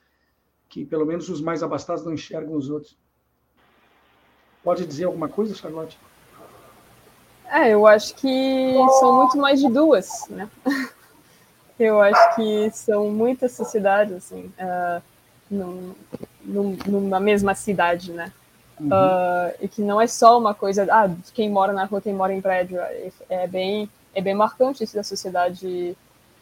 [0.69, 2.97] que pelo menos os mais abastados não enxergam os outros.
[4.63, 5.97] Pode dizer alguma coisa, Charlotte?
[7.47, 10.49] É, eu acho que são muito mais de duas, né?
[11.77, 14.45] Eu acho que são muitas sociedades, assim.
[14.57, 15.03] Uh,
[15.51, 15.95] não,
[16.41, 18.31] num, numa mesma cidade, né?
[18.79, 18.87] Uhum.
[18.87, 22.33] Uh, e que não é só uma coisa, ah, quem mora na rua, quem mora
[22.33, 25.95] em prédio, é, é bem, é bem marcante isso da sociedade,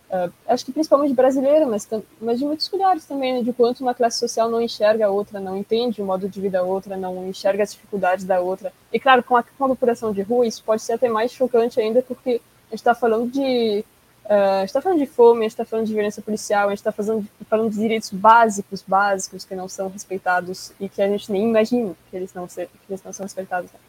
[0.09, 1.87] uh, acho que principalmente brasileira, mas,
[2.19, 5.39] mas de muitos lugares também, né, de quanto uma classe social não enxerga a outra,
[5.39, 8.73] não entende o modo de vida da outra, não enxerga as dificuldades da outra.
[8.91, 11.79] E claro, com a, com a população de rua, isso pode ser até mais chocante
[11.79, 13.85] ainda, porque a gente está falando de
[14.25, 16.69] Uh, a gente está falando de fome, a gente está falando de violência policial, a
[16.69, 21.29] gente está falando, de direitos básicos, básicos que não são respeitados e que a gente
[21.29, 23.69] nem imagina que eles não, ser, que eles não são respeitados.
[23.71, 23.79] Né?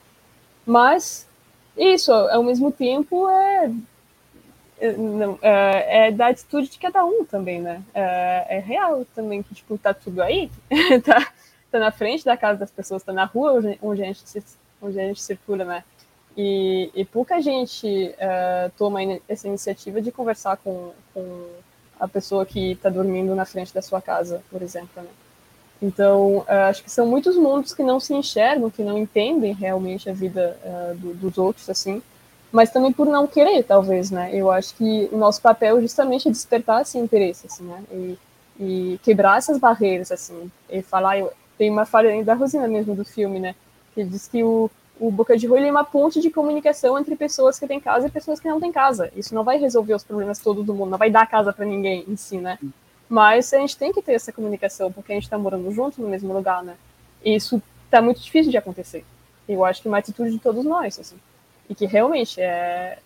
[0.67, 1.29] Mas
[1.77, 3.71] isso, ao mesmo tempo, é,
[4.81, 4.89] é,
[5.43, 7.83] é, é, da atitude de cada um também, né?
[7.95, 10.51] É, é real também que, tipo, tá tudo aí,
[11.05, 11.33] tá,
[11.71, 14.25] tá na frente da casa das pessoas, tá na rua onde, onde, a, gente,
[14.83, 15.85] onde a gente circula, né?
[16.37, 21.47] E, e pouca gente uh, toma essa iniciativa de conversar com, com
[21.99, 25.03] a pessoa que está dormindo na frente da sua casa, por exemplo.
[25.03, 25.09] Né?
[25.81, 30.11] Então, uh, acho que são muitos mundos que não se enxergam, que não entendem realmente
[30.11, 32.03] a vida uh, do, dos outros, assim,
[32.51, 34.31] mas também por não querer, talvez, né?
[34.33, 37.83] Eu acho que o nosso papel justamente é despertar esse interesse, assim, né?
[37.91, 38.19] E,
[38.61, 41.19] e quebrar essas barreiras, assim, e falar...
[41.19, 43.55] Eu, tem uma falha da Rosina mesmo do filme, né?
[43.95, 47.59] Que diz que o, o Boca de Rua é uma ponte de comunicação entre pessoas
[47.59, 49.11] que têm casa e pessoas que não têm casa.
[49.17, 52.05] Isso não vai resolver os problemas todos do mundo, não vai dar casa para ninguém
[52.07, 52.59] em si, né?
[53.09, 56.09] Mas a gente tem que ter essa comunicação, porque a gente está morando junto no
[56.09, 56.77] mesmo lugar, né?
[57.25, 59.05] E isso está muito difícil de acontecer.
[59.49, 61.17] Eu acho que é uma atitude de todos nós, assim.
[61.69, 62.99] E que realmente é,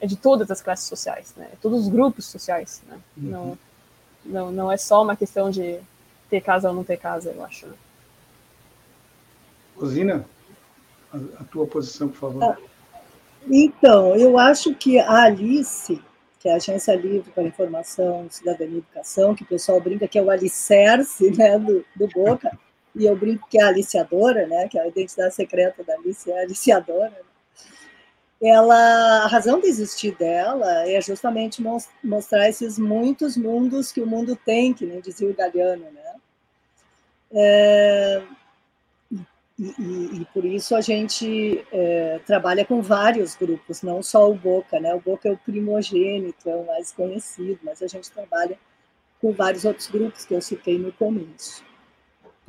[0.00, 1.48] é de todas as classes sociais, né?
[1.60, 2.98] Todos os grupos sociais, né?
[3.16, 3.30] Uhum.
[3.30, 3.58] Não,
[4.24, 5.78] não, não é só uma questão de
[6.28, 7.66] ter casa ou não ter casa, eu acho.
[7.66, 7.74] Né?
[11.12, 12.58] A, a, tua posição, por favor.
[13.50, 16.00] Então, eu acho que a Alice,
[16.38, 20.18] que é a Agência Livre para Informação, Cidadania e Educação, que o pessoal brinca que
[20.18, 22.50] é o alicerce né, do, do Boca,
[22.94, 26.30] e eu brinco que é a aliciadora, né, que é a identidade secreta da Alice
[26.30, 27.30] é a aliciadora, né?
[28.42, 31.62] ela, a razão de existir dela é justamente
[32.02, 36.14] mostrar esses muitos mundos que o mundo tem, que nem dizia o Galeano, né?
[37.32, 38.22] É,
[39.60, 44.80] e, e, por isso a gente é, trabalha com vários grupos, não só o Boca,
[44.80, 44.94] né?
[44.94, 48.58] O Boca é o primogênito, é o mais conhecido, mas a gente trabalha
[49.20, 51.62] com vários outros grupos que eu citei no começo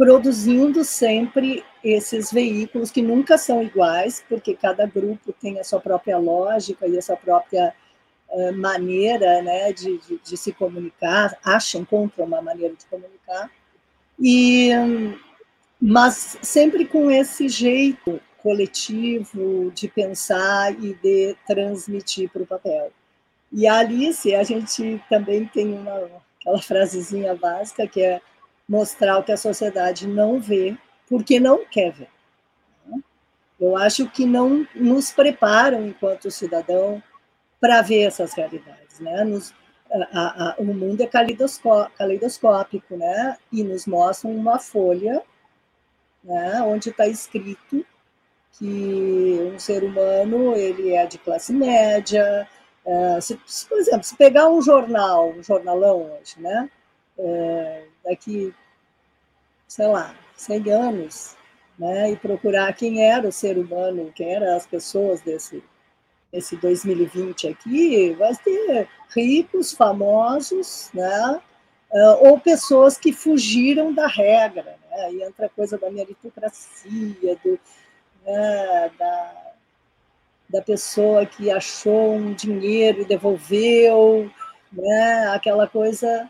[0.01, 6.17] produzindo sempre esses veículos que nunca são iguais, porque cada grupo tem a sua própria
[6.17, 7.71] lógica e a sua própria
[8.29, 13.51] uh, maneira né, de, de, de, se comunicar, acham, encontram uma maneira de comunicar,
[14.19, 14.71] e,
[15.81, 22.91] mas sempre com esse jeito coletivo de pensar e de transmitir para o papel.
[23.51, 26.07] E a Alice, a gente também tem uma,
[26.39, 28.21] aquela frasezinha básica que é
[28.69, 30.77] mostrar o que a sociedade não vê,
[31.09, 32.09] porque não quer ver.
[33.59, 37.01] Eu acho que não nos preparam, enquanto cidadão,
[37.59, 38.99] para ver essas realidades.
[38.99, 39.23] Né?
[39.23, 39.53] Nos,
[39.91, 43.37] a, a, o mundo é caleidoscópico, né?
[43.51, 45.21] e nos mostram uma folha
[46.23, 46.61] né?
[46.63, 47.85] onde está escrito
[48.53, 52.47] que um ser humano ele é de classe média.
[52.85, 56.69] É, se, por exemplo, se pegar um jornal, um jornalão hoje, né?
[57.17, 58.53] É, daqui
[59.71, 61.37] sei lá, 100 anos,
[61.79, 65.63] né, e procurar quem era o ser humano, quem eram as pessoas desse,
[66.29, 71.41] desse 2020 aqui, vai ter ricos, famosos, né,
[71.93, 77.59] ah, ou pessoas que fugiram da regra, aí entra a coisa da meritocracia, do,
[78.25, 79.53] né, da,
[80.49, 84.29] da pessoa que achou um dinheiro e devolveu,
[84.71, 86.29] né, aquela coisa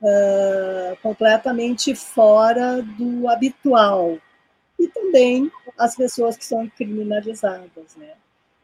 [0.00, 4.18] uh, completamente fora do habitual.
[4.78, 7.96] E também as pessoas que são criminalizadas.
[7.96, 8.12] Né?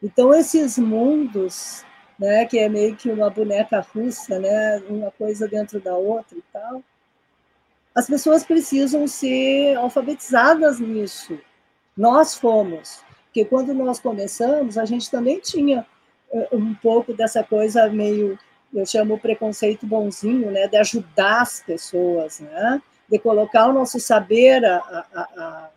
[0.02, 1.84] Então, esses mundos,
[2.18, 6.42] né, que é meio que uma boneca russa, né, uma coisa dentro da outra e
[6.52, 6.82] tal,
[7.94, 11.38] as pessoas precisam ser alfabetizadas nisso.
[11.96, 15.86] Nós fomos, porque quando nós começamos, a gente também tinha
[16.52, 18.38] um pouco dessa coisa meio
[18.72, 24.64] eu chamo preconceito bonzinho, né, de ajudar as pessoas, né, de colocar o nosso saber
[24.64, 24.78] à,
[25.12, 25.70] à,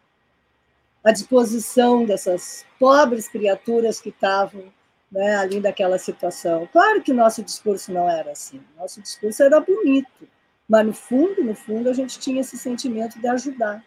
[1.04, 4.66] à disposição dessas pobres criaturas que estavam
[5.12, 6.68] né, ali daquela situação.
[6.72, 10.28] Claro que nosso discurso não era assim, nosso discurso era bonito,
[10.74, 13.86] mas no fundo, no fundo, a gente tinha esse sentimento de ajudar.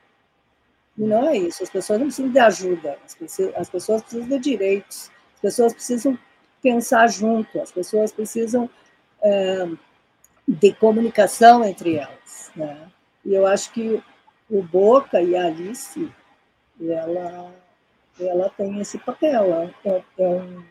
[0.96, 4.28] E não é isso, as pessoas não precisam de ajuda, as pessoas, as pessoas precisam
[4.28, 6.16] de direitos, as pessoas precisam
[6.62, 8.70] pensar junto, as pessoas precisam
[9.20, 9.68] é,
[10.46, 12.52] de comunicação entre elas.
[12.54, 12.88] Né?
[13.24, 14.00] E eu acho que
[14.48, 16.08] o Boca e a Alice,
[16.80, 17.52] ela,
[18.20, 19.72] ela tem esse papel.
[19.84, 20.64] É, é, é um,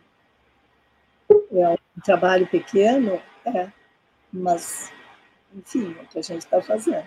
[1.51, 3.67] é um trabalho pequeno, é,
[4.32, 4.93] mas,
[5.56, 7.06] enfim, é o que a gente está fazendo.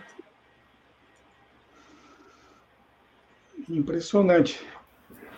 [3.69, 4.67] Impressionante.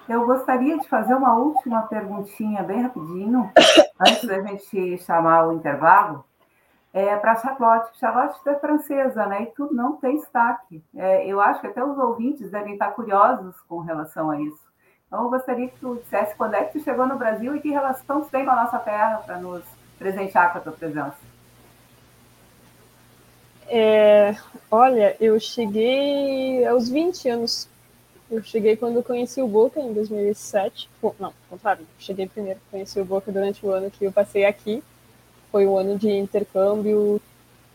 [0.09, 3.51] Eu gostaria de fazer uma última perguntinha bem rapidinho,
[4.01, 6.25] antes da gente chamar o intervalo,
[6.93, 7.99] é, para a Charlotte.
[7.99, 9.43] Charlotte é francesa, né?
[9.43, 10.85] E tudo não tem destaque.
[10.97, 14.71] É, eu acho que até os ouvintes devem estar curiosos com relação a isso.
[15.07, 17.71] Então, eu gostaria que tu dissesse quando é que tu chegou no Brasil e que
[17.71, 19.65] relação tu tem com a nossa terra para nos
[19.99, 21.40] presentear com a tua presença.
[23.73, 24.37] É,
[24.71, 27.69] olha, eu cheguei aos 20 anos
[28.31, 30.89] eu cheguei quando eu conheci o Boca em 2007.
[31.19, 34.85] Não, contrário, cheguei primeiro, conheci o Boca durante o ano que eu passei aqui.
[35.51, 37.21] Foi um ano de intercâmbio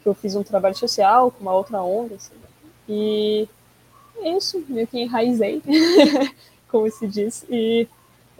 [0.01, 2.15] que eu fiz um trabalho social com uma outra onda.
[2.15, 2.33] Assim.
[2.87, 3.49] E
[4.19, 5.61] é isso, meio que enraizei,
[6.71, 7.45] como se diz.
[7.49, 7.85] E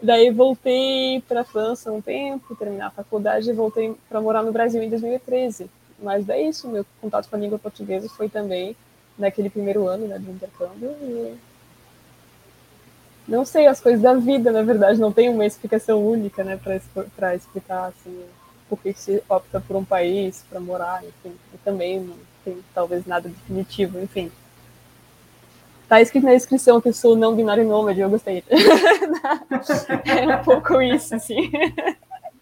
[0.02, 4.52] daí voltei para a França um tempo, terminar a faculdade e voltei para morar no
[4.52, 5.68] Brasil em 2013.
[5.98, 8.76] Mas é isso, meu contato com a língua portuguesa foi também
[9.18, 10.90] naquele primeiro ano né, do intercâmbio.
[11.00, 11.36] E
[13.26, 16.58] não sei as coisas da vida, na verdade, não tem uma explicação única, né,
[17.16, 18.24] para explicar assim,
[18.68, 23.06] por que se opta por um país para morar, enfim, e também não tem talvez
[23.06, 24.30] nada definitivo, enfim.
[25.88, 28.42] Tá escrito na descrição que eu sou não binário nômade, eu gostei.
[30.04, 31.50] é um pouco isso, assim.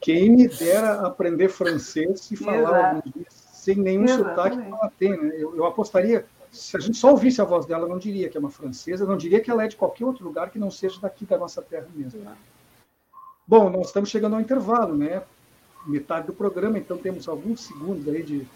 [0.01, 5.11] Quem me dera aprender francês e falar alguns dias sem nenhum sotaque que ela tem,
[5.11, 5.33] né?
[5.39, 8.41] Eu, eu, apostaria, se a gente só ouvisse a voz dela, não diria que é
[8.41, 11.25] uma francesa, não diria que ela é de qualquer outro lugar que não seja daqui
[11.25, 12.21] da nossa terra mesmo.
[13.47, 15.23] Bom, nós estamos chegando ao intervalo, né?
[15.87, 18.47] Metade do programa, então temos alguns segundos aí de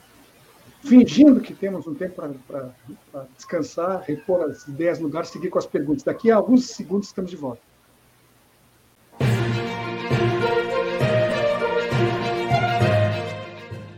[0.85, 5.66] fingindo que temos um tempo para descansar, repor as ideias no lugar, seguir com as
[5.66, 6.03] perguntas.
[6.03, 7.68] Daqui a alguns segundos estamos de volta.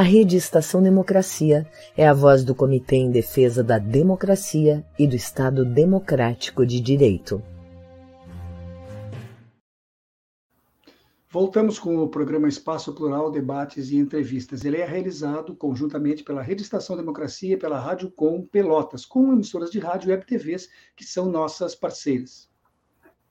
[0.00, 5.14] A Rede Estação Democracia é a voz do Comitê em Defesa da Democracia e do
[5.14, 7.42] Estado Democrático de Direito.
[11.28, 14.64] Voltamos com o programa Espaço Plural, Debates e Entrevistas.
[14.64, 19.70] Ele é realizado conjuntamente pela Rede Estação Democracia e pela Rádio Com Pelotas, com emissoras
[19.70, 22.49] de rádio e web TVs, que são nossas parceiras.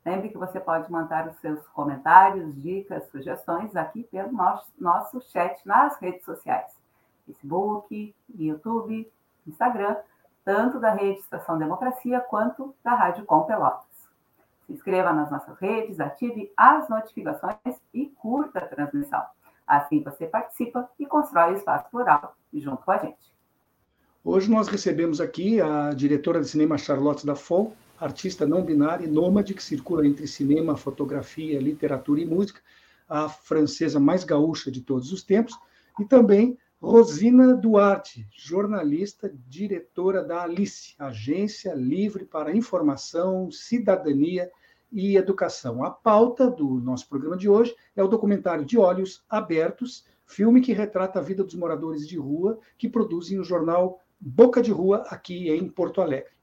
[0.06, 5.60] Lembre que você pode mandar os seus comentários, dicas, sugestões aqui pelo nosso, nosso chat
[5.66, 6.72] nas redes sociais:
[7.26, 9.12] Facebook, YouTube,
[9.46, 9.98] Instagram,
[10.46, 13.88] tanto da Rede Estação Democracia quanto da Rádio Com Pelotas.
[14.66, 19.24] Se inscreva nas nossas redes, ative as notificações e curta a transmissão.
[19.68, 23.34] Assim você participa e constrói o espaço plural junto com a gente.
[24.24, 29.54] Hoje nós recebemos aqui a diretora de cinema Charlotte Dafon, artista não binária e nômade
[29.54, 32.62] que circula entre cinema, fotografia, literatura e música,
[33.08, 35.54] a francesa mais gaúcha de todos os tempos,
[36.00, 44.50] e também Rosina Duarte, jornalista, diretora da Alice, Agência Livre para Informação, Cidadania
[44.90, 45.84] e Educação.
[45.84, 50.72] A pauta do nosso programa de hoje é o documentário De Olhos Abertos, filme que
[50.72, 55.50] retrata a vida dos moradores de rua que produzem o jornal Boca de Rua aqui
[55.50, 56.39] em Porto Alegre.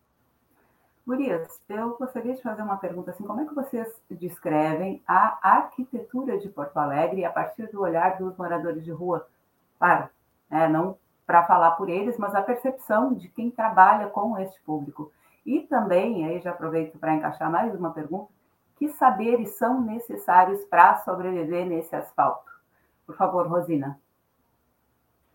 [1.06, 6.36] Gurias, eu gostaria de fazer uma pergunta assim, como é que vocês descrevem a arquitetura
[6.36, 9.28] de Porto Alegre a partir do olhar dos moradores de rua?
[9.78, 10.08] Claro,
[10.50, 15.12] né, não para falar por eles, mas a percepção de quem trabalha com este público.
[15.44, 18.32] E também, aí já aproveito para encaixar mais uma pergunta,
[18.76, 22.50] que saberes são necessários para sobreviver nesse asfalto?
[23.06, 23.96] Por favor, Rosina.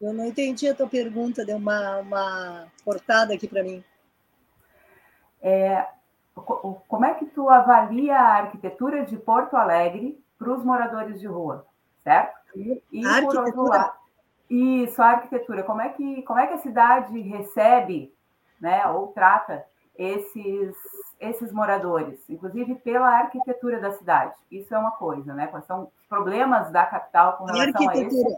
[0.01, 3.81] Eu não entendi a tua pergunta, deu uma, uma cortada aqui para mim.
[5.41, 5.85] É,
[6.87, 11.65] como é que tu avalia a arquitetura de Porto Alegre para os moradores de rua,
[12.03, 12.39] certo?
[12.91, 13.93] E a por outro lado,
[14.49, 15.63] isso, a arquitetura.
[15.63, 18.13] Como é que como é que a cidade recebe,
[18.59, 19.65] né, ou trata
[19.97, 20.75] esses
[21.19, 24.35] esses moradores, inclusive pela arquitetura da cidade?
[24.51, 25.47] Isso é uma coisa, né?
[25.47, 28.37] Quais são os problemas da capital com relação a esse,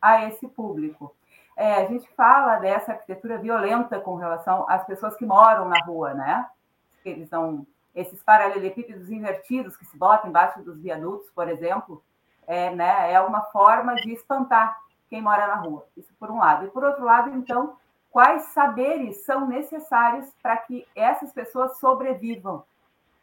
[0.00, 1.14] a esse público?
[1.56, 6.12] É, a gente fala dessa arquitetura violenta com relação às pessoas que moram na rua,
[6.12, 6.46] né?
[7.02, 12.04] Eles são esses paralelepípedos invertidos que se botam embaixo dos viadutos, por exemplo,
[12.46, 15.86] é, né, é uma forma de espantar quem mora na rua.
[15.96, 16.66] Isso por um lado.
[16.66, 17.78] E por outro lado, então,
[18.10, 22.64] quais saberes são necessários para que essas pessoas sobrevivam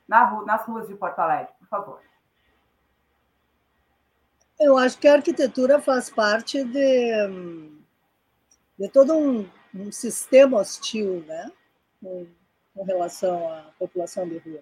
[0.07, 1.99] na rua, nas ruas de Porto Alegre, por favor?
[4.59, 7.82] Eu acho que a arquitetura faz parte de
[8.83, 11.49] de todo um, um sistema hostil né,
[12.01, 12.27] com,
[12.75, 14.59] com, relação à população de rua.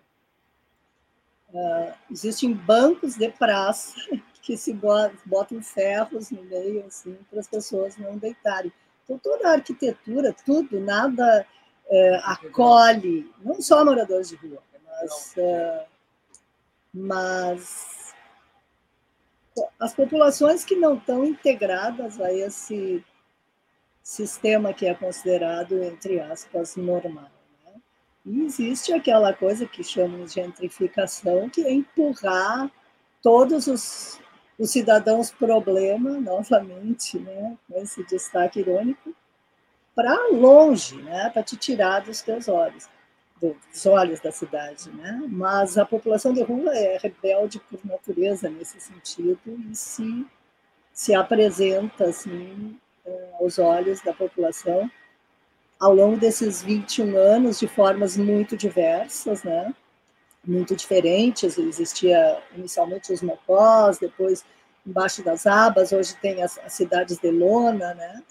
[1.51, 3.95] Uh, existem bancos de praça
[4.43, 4.73] que se
[5.25, 8.71] botam ferros no meio assim para as pessoas não deitarem.
[9.03, 11.43] Então toda a arquitetura, tudo, nada
[11.87, 15.85] uh, acolhe, não só moradores de rua, mas, uh,
[16.93, 18.13] mas
[19.79, 23.03] as populações que não estão integradas a esse
[24.03, 27.29] sistema que é considerado, entre aspas, normal.
[27.65, 27.73] Né?
[28.25, 32.71] E existe aquela coisa que chamamos de gentrificação, que é empurrar
[33.21, 34.19] todos os,
[34.57, 39.13] os cidadãos problema, novamente, né, com esse destaque irônico,
[39.93, 42.89] para longe, né, para te tirar dos teus olhos,
[43.39, 44.89] dos olhos da cidade.
[44.89, 45.23] Né?
[45.27, 49.39] Mas a população de rua é rebelde por natureza nesse sentido
[49.69, 50.25] e se,
[50.91, 52.79] se apresenta assim,
[53.39, 54.89] aos olhos da população
[55.79, 59.73] ao longo desses 21 anos de formas muito diversas, né?
[60.45, 61.57] muito diferentes.
[61.57, 64.45] Existia inicialmente os mocós, depois
[64.85, 68.23] embaixo das abas, hoje tem as, as cidades de lona, né?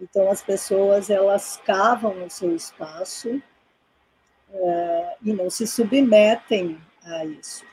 [0.00, 3.42] Então as pessoas elas cavam o seu espaço
[4.50, 7.64] é, e não se submetem a isso.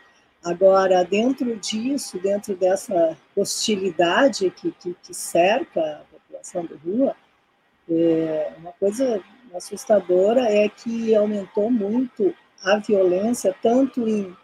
[0.44, 6.06] Agora, dentro disso, dentro dessa hostilidade que, que, que cerca
[6.46, 7.16] a população de rua,
[7.90, 9.22] é, uma coisa
[9.54, 12.34] assustadora é que aumentou muito
[12.64, 14.36] a violência, tanto em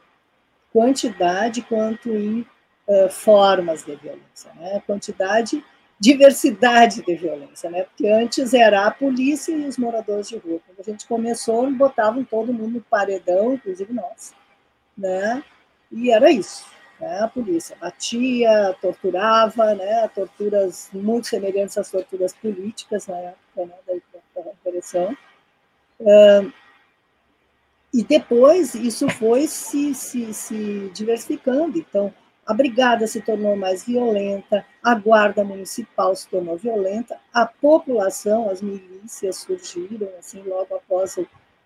[0.72, 2.42] quantidade quanto em
[2.88, 4.52] uh, formas de violência.
[4.56, 4.82] Né?
[4.86, 5.64] Quantidade,
[6.00, 7.84] diversidade de violência, né?
[7.84, 10.62] porque antes era a polícia e os moradores de rua.
[10.66, 14.34] Quando a gente começou, botavam todo mundo no paredão, inclusive nós.
[14.98, 15.44] Né?
[15.92, 16.66] E era isso.
[17.02, 17.20] Né?
[17.20, 20.08] A polícia batia, torturava, né?
[20.10, 23.74] torturas muito semelhantes às torturas políticas na época né?
[23.88, 25.10] da, da.
[26.00, 26.54] Uh,
[27.92, 31.80] e depois isso foi se, se, se diversificando.
[31.80, 32.14] Então,
[32.46, 38.62] a brigada se tornou mais violenta, a guarda municipal se tornou violenta, a população, as
[38.62, 41.18] milícias surgiram assim logo após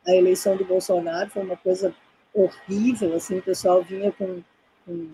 [0.07, 1.93] a eleição do Bolsonaro, foi uma coisa
[2.33, 4.43] horrível, assim, o pessoal vinha com,
[4.85, 5.09] com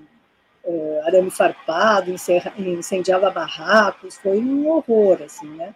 [0.64, 2.12] é, arame farpado,
[2.57, 5.74] incendiava barracos, foi um horror, assim, né?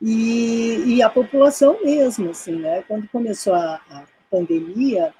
[0.00, 2.82] E, e a população mesmo, assim, né?
[2.86, 5.12] Quando começou a, a pandemia,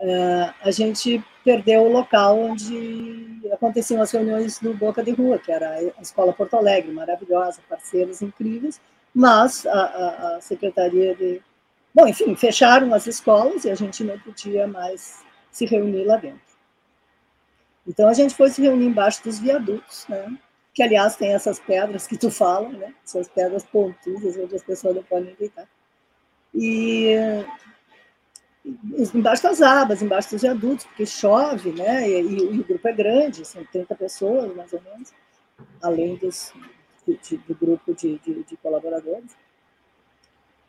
[0.00, 5.52] uh, a gente perdeu o local onde aconteciam as reuniões do Boca de Rua, que
[5.52, 5.68] era
[5.98, 8.80] a Escola Porto Alegre, maravilhosa, parceiros incríveis,
[9.14, 11.42] mas a, a, a Secretaria de...
[11.94, 16.53] Bom, enfim, fecharam as escolas e a gente não podia mais se reunir lá dentro.
[17.86, 20.38] Então a gente foi se reunir embaixo dos viadutos, né?
[20.72, 22.92] que aliás tem essas pedras que tu fala, né?
[23.04, 25.68] essas pedras pontudas onde as pessoas não podem deitar.
[26.52, 27.14] E
[29.14, 32.08] embaixo das abas, embaixo dos viadutos, porque chove, né?
[32.08, 35.12] E, e, e, o grupo é grande, são 30 pessoas, mais ou menos,
[35.82, 36.52] além dos,
[37.06, 39.36] de, do grupo de, de, de, colaboradores.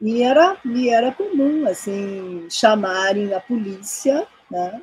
[0.01, 4.81] E era, e era comum, assim, chamarem a polícia, né?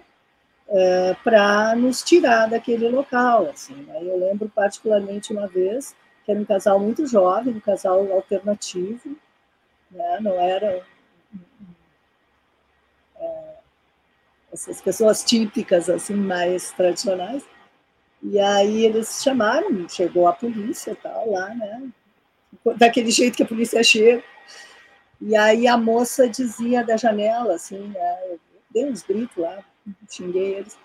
[0.74, 3.74] É, para nos tirar daquele local, assim.
[3.74, 3.98] Né?
[4.00, 5.94] Eu lembro particularmente uma vez
[6.24, 9.16] que era um casal muito jovem, um casal alternativo,
[9.90, 10.18] né?
[10.20, 10.82] não era
[13.16, 13.54] é,
[14.52, 17.44] essas pessoas típicas, assim, mais tradicionais.
[18.22, 21.88] E aí eles chamaram, chegou a polícia tal, lá, né?
[22.76, 24.22] Daquele jeito que a polícia chega.
[25.20, 28.18] E aí a moça dizia da janela, assim, né?
[28.30, 29.58] Eu dei uns gritos lá,
[30.08, 30.78] xinguei eles.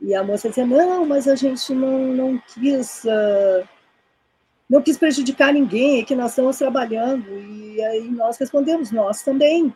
[0.00, 3.04] E a moça dizia, não, mas a gente não, não quis...
[3.04, 3.68] Uh,
[4.68, 7.28] não quis prejudicar ninguém, é que nós estamos trabalhando.
[7.28, 9.74] E aí nós respondemos, nós também.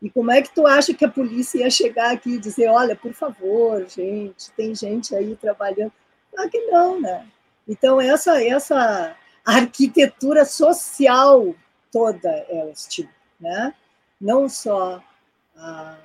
[0.00, 2.96] E como é que tu acha que a polícia ia chegar aqui e dizer, olha,
[2.96, 5.92] por favor, gente, tem gente aí trabalhando?
[6.38, 7.26] Ah, que não, né?
[7.68, 9.14] Então, essa, essa
[9.44, 11.54] arquitetura social
[11.92, 13.08] toda é hostil,
[13.38, 13.74] né?
[14.18, 15.02] Não só
[15.54, 15.98] a,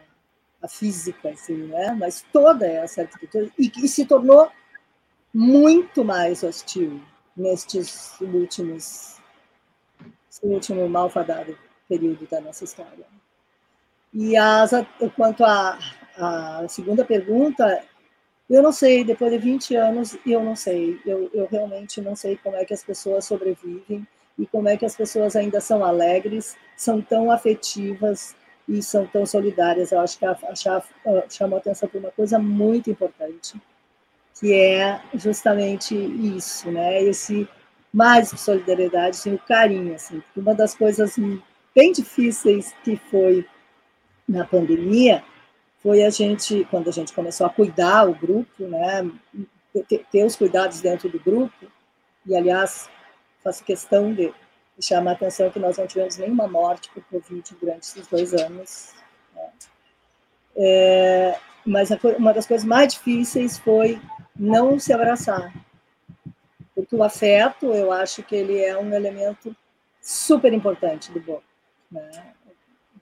[0.65, 1.95] a física, assim, né?
[1.97, 4.49] Mas toda essa arquitetura, e que se tornou
[5.33, 7.01] muito mais hostil
[7.35, 9.17] nestes últimos,
[10.29, 11.57] esse último malfadado
[11.87, 13.05] período da nossa história.
[14.13, 14.71] E as,
[15.15, 15.77] quanto à,
[16.69, 17.83] segunda pergunta,
[18.49, 20.99] eu não sei, depois de 20 anos, eu não sei.
[21.05, 24.07] Eu, eu realmente não sei como é que as pessoas sobrevivem
[24.39, 28.35] e como é que as pessoas ainda são alegres, são tão afetivas
[28.67, 29.91] e são tão solidárias.
[29.91, 33.59] Eu acho que a, a, chamou atenção para uma coisa muito importante,
[34.39, 37.01] que é justamente isso, né?
[37.03, 37.47] Esse
[37.93, 40.21] mais solidariedade, assim, o carinho, assim.
[40.35, 41.15] Uma das coisas
[41.73, 43.45] bem difíceis que foi
[44.27, 45.23] na pandemia
[45.81, 49.09] foi a gente, quando a gente começou a cuidar o grupo, né,
[49.87, 51.71] ter, ter os cuidados dentro do grupo,
[52.25, 52.89] e aliás,
[53.43, 54.33] faço questão de
[54.79, 58.93] chamar a atenção que nós não tivemos nenhuma morte por Covid durante esses dois anos.
[59.33, 59.49] Né.
[60.57, 64.01] É, mas uma das coisas mais difíceis foi
[64.35, 65.53] não se abraçar.
[66.73, 69.55] Porque o afeto, eu acho que ele é um elemento
[70.01, 71.41] super importante do bom.
[71.91, 72.35] Né?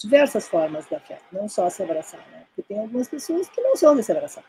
[0.04, 2.44] diversas formas de afeto, não só se abraçar, né?
[2.48, 4.44] Porque tem algumas pessoas que não são de se abraçar.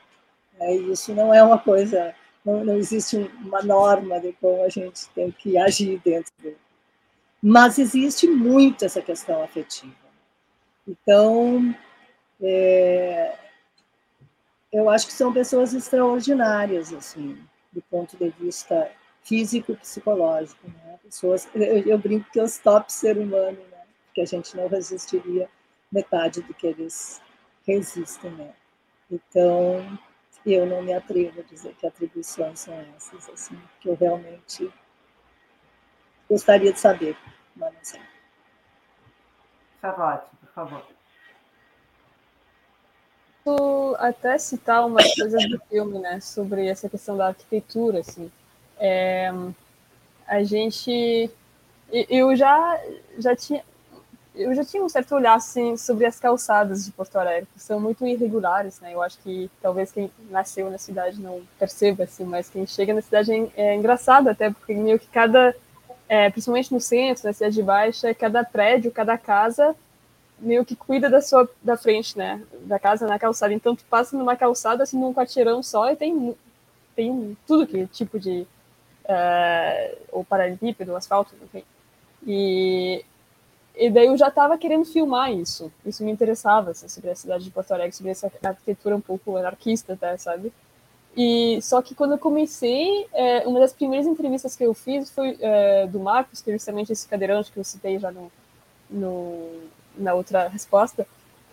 [0.59, 0.77] Né?
[0.77, 2.13] E isso não é uma coisa,
[2.45, 6.57] não, não existe uma norma de como a gente tem que agir dentro dele.
[7.47, 9.93] Mas existe muito essa questão afetiva.
[10.89, 11.75] Então,
[12.41, 13.37] é,
[14.73, 17.39] eu acho que são pessoas extraordinárias, assim,
[17.71, 18.91] do ponto de vista
[19.21, 20.67] físico psicológico.
[20.67, 20.99] Né?
[21.03, 23.83] Pessoas, eu, eu brinco que é os top ser humano, né?
[24.15, 25.47] que a gente não resistiria
[25.93, 27.21] metade do que eles
[27.67, 28.55] resistem, né?
[29.11, 29.99] Então,
[30.47, 34.73] eu não me atrevo a dizer que atribuições são essas, assim, que eu realmente
[36.35, 37.17] gostaria de saber,
[37.83, 38.01] sei.
[39.81, 40.83] Charlotte, por favor.
[43.99, 48.33] até citar umas coisas do filme, né, sobre essa questão da arquitetura, assim.
[48.79, 49.31] É,
[50.27, 51.31] a gente,
[51.93, 52.81] eu já
[53.19, 53.63] já tinha
[54.35, 57.79] eu já tinha um certo olhar assim sobre as calçadas de Porto Alegre, que são
[57.79, 58.93] muito irregulares, né?
[58.93, 63.01] Eu acho que talvez quem nasceu na cidade não perceba assim, mas quem chega na
[63.01, 65.55] cidade é, é engraçado até porque meio que cada,
[66.09, 69.75] é, principalmente no centro, na cidade de Baixa, cada prédio, cada casa
[70.39, 72.43] meio que cuida da sua da frente, né?
[72.63, 73.53] Da casa na calçada.
[73.53, 76.35] Então tu passa numa calçada assim num quarteirão só e tem
[76.95, 78.47] tem tudo que tipo de
[79.05, 81.65] uh, o paralelepípedo, asfalto, enfim.
[82.27, 83.05] E
[83.77, 85.73] e daí eu já estava querendo filmar isso.
[85.85, 89.37] Isso me interessava, assim, sobre a cidade de Porto Alegre, sobre essa arquitetura um pouco
[89.37, 90.53] anarquista, até, sabe?
[91.17, 95.37] E só que quando eu comecei, é, uma das primeiras entrevistas que eu fiz foi
[95.41, 98.31] é, do Marcos, que é justamente esse cadeirante que eu citei já no,
[98.91, 99.63] no
[99.97, 101.07] na outra resposta.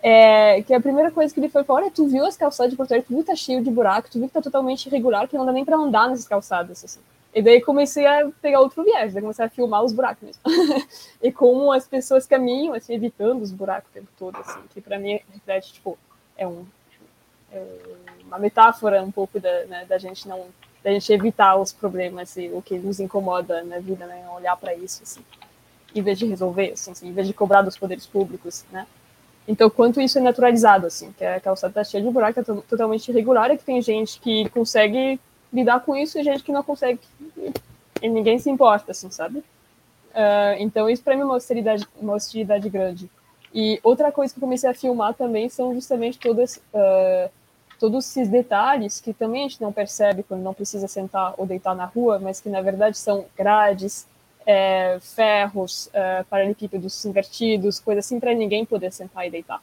[0.04, 2.92] É, que a primeira coisa que ele foi olha, tu viu as calçadas de Porto
[2.92, 5.38] Alegre, tu viu que tá cheio de buraco, tu viu que tá totalmente irregular, que
[5.38, 7.00] não dá nem para andar nessas calçadas, assim.
[7.34, 10.42] E daí comecei a pegar outro viés, daí comecei a filmar os buracos mesmo.
[11.22, 14.98] e como as pessoas caminham, assim, evitando os buracos o tempo todo, assim, que para
[14.98, 15.98] mim reflete, tipo,
[16.36, 16.66] é, um,
[17.52, 17.64] é
[18.32, 20.46] uma metáfora um pouco da, né, da gente não,
[20.82, 24.74] da gente evitar os problemas e o que nos incomoda na vida, né, olhar para
[24.74, 25.22] isso, assim,
[25.94, 28.88] em vez de resolver, assim, assim, em vez de cobrar dos poderes públicos, né.
[29.48, 33.10] Então, quanto isso é naturalizado, assim, que a calçada tá cheia de buraco, tá totalmente
[33.10, 35.20] irregular, e que tem gente que consegue
[35.52, 37.00] lidar com isso e gente que não consegue.
[38.02, 39.40] E ninguém se importa, assim, sabe?
[39.40, 43.10] Uh, então, isso para mim é uma hostilidade, uma hostilidade grande.
[43.54, 47.30] E outra coisa que eu comecei a filmar também são justamente todas, uh,
[47.82, 51.76] todos esses detalhes que também a gente não percebe quando não precisa sentar ou deitar
[51.76, 54.06] na rua, mas que na verdade são grades,
[54.46, 59.60] é, ferros, é, paralelepípedos invertidos, coisas assim para ninguém poder sentar e deitar.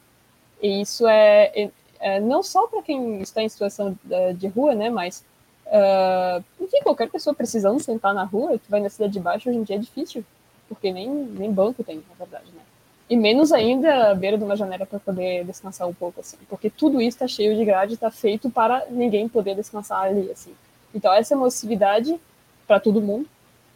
[0.60, 4.74] E isso é, é, é não só para quem está em situação de, de rua,
[4.74, 5.24] né, mas
[5.68, 9.58] Uh, enfim, qualquer pessoa precisando sentar na rua, tu vai na cidade de baixo, hoje
[9.58, 10.24] em dia é difícil,
[10.66, 12.62] porque nem, nem banco tem, na verdade, né?
[13.10, 16.68] E menos ainda à beira de uma janela para poder descansar um pouco, assim, porque
[16.68, 20.54] tudo isso está cheio de grade, está feito para ninguém poder descansar ali, assim.
[20.94, 22.18] Então, essa é uma hostilidade
[22.66, 23.26] para todo mundo,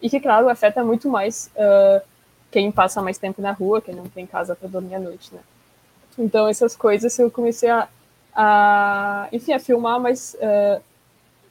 [0.02, 2.02] e que, claro, afeta muito mais uh,
[2.50, 5.40] quem passa mais tempo na rua, quem não tem casa para dormir à noite, né?
[6.18, 7.88] Então, essas coisas eu comecei a,
[8.34, 10.34] a enfim, a filmar, mas.
[10.34, 10.80] Uh,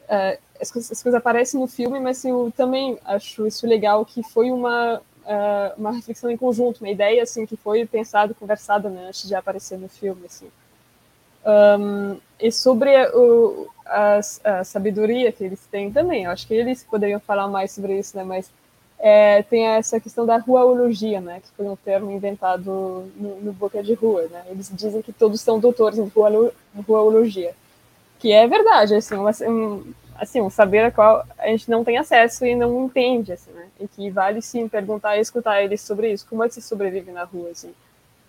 [0.06, 4.22] uh, as, coisas, as, coisas, aparecem no filme, mas eu também acho isso legal, que
[4.22, 9.08] foi uma, uh, uma reflexão em conjunto, uma ideia assim que foi pensada, conversada né,
[9.08, 10.26] antes de aparecer no filme.
[10.26, 10.50] Assim.
[11.46, 16.84] Um, e sobre o, a, a, sabedoria que eles têm também, eu acho que eles
[16.84, 18.52] poderiam falar mais sobre isso, né, mas
[19.00, 23.82] é, tem essa questão da ruaologia, né, que foi um termo inventado no, no Boca
[23.82, 24.28] de Rua.
[24.28, 26.12] Né, eles dizem que todos são doutores em
[26.88, 27.54] ruaologia,
[28.20, 29.84] que é verdade, assim, uma, um,
[30.22, 33.68] assim, um saber a qual a gente não tem acesso e não entende, assim, né?
[33.80, 36.28] E que vale sim perguntar e escutar eles sobre isso.
[36.30, 37.74] Como é que se sobrevive na rua, assim?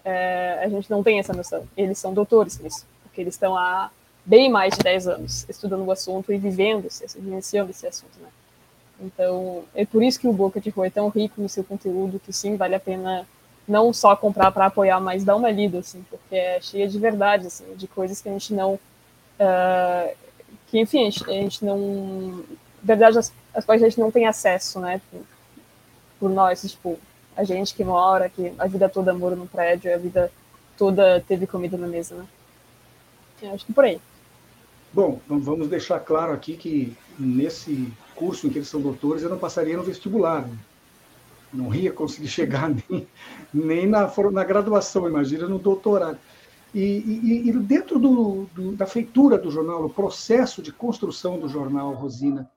[0.03, 1.68] É, a gente não tem essa noção.
[1.76, 3.90] Eles são doutores nisso, porque eles estão há
[4.24, 8.28] bem mais de 10 anos estudando o assunto e vivendo, vivenciando esse assunto, né?
[8.99, 12.18] Então, é por isso que o Boca de Rua é tão rico no seu conteúdo,
[12.18, 13.26] que sim, vale a pena
[13.68, 17.49] não só comprar para apoiar, mas dar uma lida, assim, porque é cheia de verdade,
[17.49, 20.16] assim, de coisas que a gente não uh,
[20.72, 22.42] que, enfim, a gente, a gente não.
[22.82, 25.02] verdade, as, as quais a gente não tem acesso, né?
[25.10, 25.20] Por,
[26.18, 26.98] por nós, tipo,
[27.36, 30.32] a gente que mora, que a vida toda mora no prédio, a vida
[30.78, 32.26] toda teve comida na mesa, né?
[33.42, 34.00] Eu acho que por aí.
[34.94, 39.38] Bom, vamos deixar claro aqui que nesse curso em que eles são doutores, eu não
[39.38, 40.48] passaria no vestibular.
[40.48, 40.56] Né?
[41.52, 43.06] Não ia conseguir chegar nem,
[43.52, 46.18] nem na, na graduação, imagina no doutorado.
[46.74, 51.48] E, e, e dentro do, do, da feitura do jornal, o processo de construção do
[51.48, 52.50] jornal, Rosina,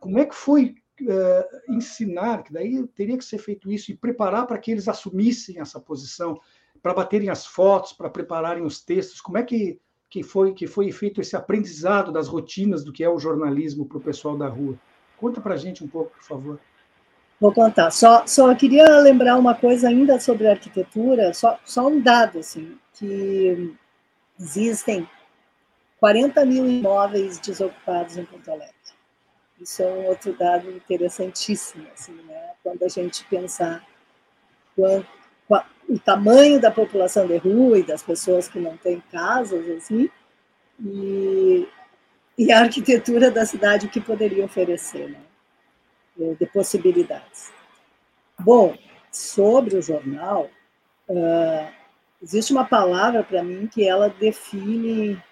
[0.00, 4.46] como é que foi uh, ensinar, que daí teria que ser feito isso, e preparar
[4.46, 6.40] para que eles assumissem essa posição,
[6.82, 10.90] para baterem as fotos, para prepararem os textos, como é que, que, foi, que foi
[10.90, 14.76] feito esse aprendizado das rotinas do que é o jornalismo para o pessoal da rua?
[15.18, 16.60] Conta para a gente um pouco, por favor.
[17.40, 17.90] Vou contar.
[17.90, 23.76] Só, só queria lembrar uma coisa ainda sobre arquitetura, só, só um dado, assim, que
[24.38, 25.08] existem
[26.00, 28.74] 40 mil imóveis desocupados em Porto Alegre.
[29.60, 32.52] Isso é um outro dado interessantíssimo, assim, né?
[32.62, 33.84] quando a gente pensar
[34.76, 35.08] quanto,
[35.88, 40.10] o tamanho da população de rua e das pessoas que não têm casas, assim,
[40.78, 41.66] e
[42.38, 46.34] e a arquitetura da cidade o que poderia oferecer né?
[46.38, 47.52] de possibilidades.
[48.38, 48.78] Bom,
[49.10, 50.48] sobre o jornal,
[51.08, 51.77] uh,
[52.22, 55.22] existe uma palavra para mim que ela define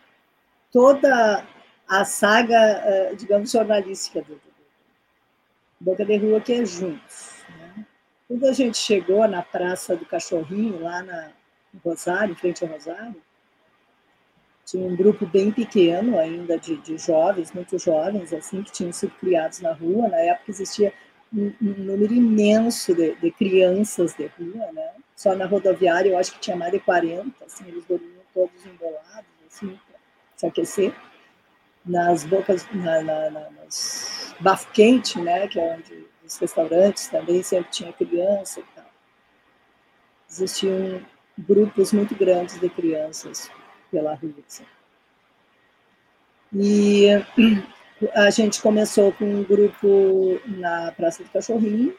[0.73, 1.45] toda
[1.89, 4.41] a saga, uh, digamos, jornalística do
[5.79, 7.45] Boca de Rua, que é Juntos.
[7.59, 7.87] Né?
[8.29, 11.31] Quando a gente chegou na Praça do Cachorrinho, lá na
[11.85, 13.23] Rosário, em frente ao Rosário,
[14.65, 19.13] tinha um grupo bem pequeno ainda de, de jovens, muito jovens, assim, que tinham sido
[19.13, 20.09] criados na rua.
[20.09, 20.93] Na época existia
[21.37, 24.93] um, número imenso de, de, crianças de rua, né?
[25.15, 29.31] Só na rodoviária eu acho que tinha mais de 40, assim, eles dormiam todos embolados,
[29.47, 29.99] assim, para
[30.37, 30.95] se aquecer.
[31.85, 35.47] Nas bocas, na, na, na, nas bafo quente, né?
[35.47, 38.91] Que é onde os restaurantes também sempre tinha criança e tal.
[40.29, 41.01] Existiam
[41.39, 43.51] grupos muito grandes de crianças
[43.91, 44.35] pela rua.
[44.47, 44.65] Assim.
[46.53, 47.07] E
[48.15, 51.97] a gente começou com um grupo na Praça do Cachorrinho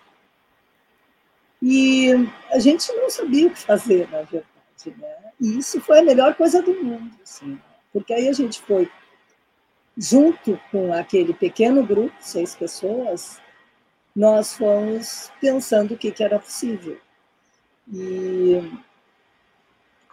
[1.62, 2.12] e
[2.52, 4.45] a gente não sabia o que fazer, na verdade.
[4.86, 5.16] Né?
[5.41, 7.60] E isso foi a melhor coisa do mundo, assim,
[7.91, 8.89] porque aí a gente foi
[9.98, 13.39] junto com aquele pequeno grupo, seis pessoas,
[14.16, 17.00] nós fomos pensando o que, que era possível.
[17.91, 18.62] E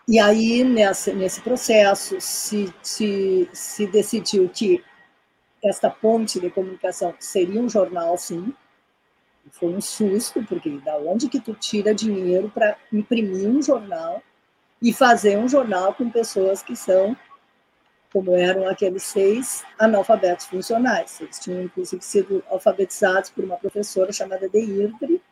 [0.07, 4.85] e aí, nessa, nesse processo, se, se, se decidiu que
[5.68, 8.54] esta ponte de comunicação seria um jornal, sim.
[9.50, 14.22] Foi um susto, porque da onde que tu tira dinheiro para imprimir um jornal
[14.80, 17.16] e fazer um jornal com pessoas que são,
[18.12, 21.20] como eram aqueles seis analfabetos funcionais.
[21.20, 25.22] Eles tinham, inclusive, sido alfabetizados por uma professora chamada Deirdre,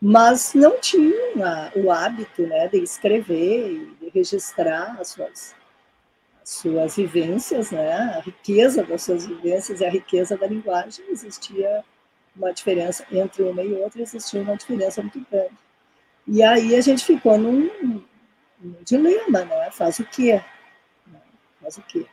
[0.00, 1.36] mas não tinham
[1.76, 5.55] o hábito né, de escrever e de registrar as suas, as
[6.46, 11.04] suas vivências, né, a riqueza das suas vivências e a riqueza da linguagem.
[11.10, 11.84] Existia
[12.36, 15.58] uma diferença entre uma e outra, existia uma diferença muito grande.
[16.24, 17.68] E aí a gente ficou num,
[18.60, 19.70] num dilema, né?
[19.72, 20.40] Faz o quê?
[21.60, 22.06] Faz o quê?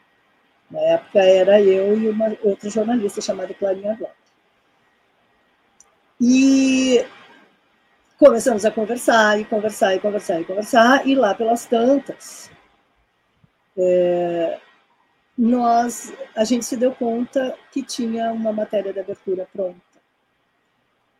[0.71, 4.15] Na época era eu e uma outra jornalista chamada Clarinha Glock.
[6.19, 7.05] E
[8.17, 12.49] começamos a conversar e conversar e conversar e conversar, e lá pelas tantas,
[13.77, 14.59] é,
[15.37, 19.81] nós, a gente se deu conta que tinha uma matéria de abertura pronta.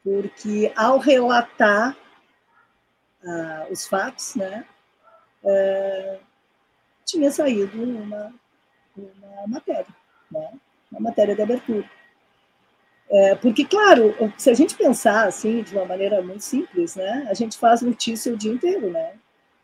[0.04, 1.96] Porque ao relatar
[3.26, 4.66] ah, os fatos, né,
[5.44, 6.20] é,
[7.06, 8.34] tinha saído uma,
[8.96, 9.88] uma matéria,
[10.30, 10.52] né,
[10.92, 11.90] uma matéria de abertura.
[13.10, 17.34] É, porque, claro, se a gente pensar assim, de uma maneira muito simples, né, a
[17.34, 19.14] gente faz notícia o dia inteiro, né?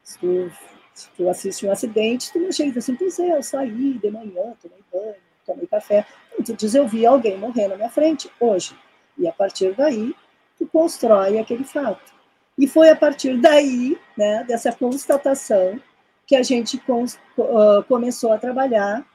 [0.04, 0.52] Se tu,
[1.00, 4.54] se tu assiste um acidente, tu não chega assim, pois é, eu saí de manhã,
[4.62, 6.06] tomei banho, tomei café.
[6.34, 8.76] Então, tu diz, eu vi alguém morrer na minha frente hoje.
[9.18, 10.14] E a partir daí,
[10.58, 12.14] tu constrói aquele fato.
[12.58, 15.82] E foi a partir daí, né, dessa constatação,
[16.28, 19.06] que a gente uh, começou a trabalhar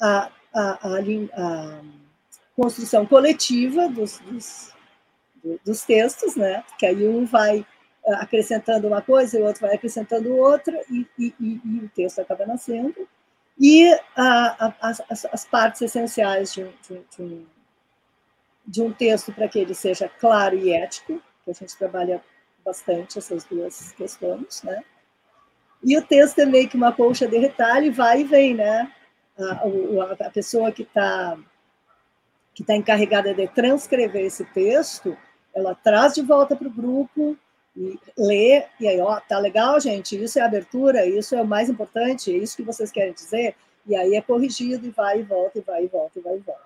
[0.00, 0.98] a, a, a,
[1.34, 1.80] a
[2.54, 4.72] construção coletiva dos, dos,
[5.64, 6.62] dos textos, né?
[6.78, 7.66] Que aí um vai
[8.06, 12.46] acrescentando uma coisa e o outro vai acrescentando outra e, e, e o texto acaba
[12.46, 13.08] nascendo.
[13.58, 15.02] E as,
[15.32, 17.46] as, partes essenciais de um, de um,
[18.66, 22.22] de um texto para que ele seja claro e ético, que a gente trabalha
[22.64, 24.84] bastante essas duas questões, né?
[25.82, 28.92] E o texto é meio que uma colcha de retalho, vai e vem, né?
[29.38, 31.38] A, a pessoa que está
[32.52, 35.14] que está encarregada de transcrever esse texto,
[35.54, 37.36] ela traz de volta para o grupo
[37.76, 41.68] e lê, e aí, ó, tá legal, gente, isso é abertura, isso é o mais
[41.68, 43.54] importante, é isso que vocês querem dizer,
[43.86, 46.40] e aí é corrigido e vai e volta, e vai e volta, e vai e
[46.40, 46.62] volta.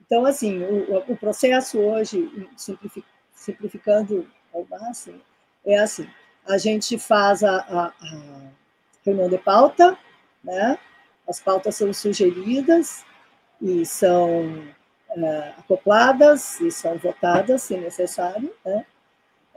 [0.00, 2.48] Então, assim, o, o processo hoje,
[3.34, 5.20] simplificando ao máximo,
[5.64, 6.08] é assim,
[6.46, 8.42] a gente faz a, a, a
[9.04, 9.96] reunião de pauta,
[10.42, 10.78] né?
[11.26, 13.04] as pautas são sugeridas
[13.60, 14.58] e são
[15.10, 18.52] uh, acopladas e são votadas, se necessário.
[18.64, 18.84] Né?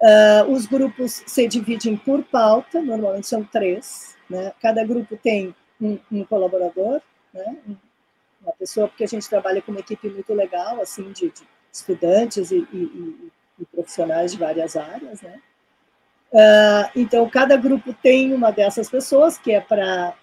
[0.06, 4.16] Uh, os grupos se dividem por pauta, normalmente são três.
[4.30, 4.54] Né?
[4.62, 7.02] Cada grupo tem um, um colaborador,
[7.34, 7.58] né?
[8.40, 11.42] uma pessoa, porque a gente trabalha com uma equipe muito legal, assim, de, de
[11.74, 15.42] estudantes e, e, e, profissionais de várias áreas, né?
[16.32, 20.14] Uh, então, cada grupo tem uma dessas pessoas que é para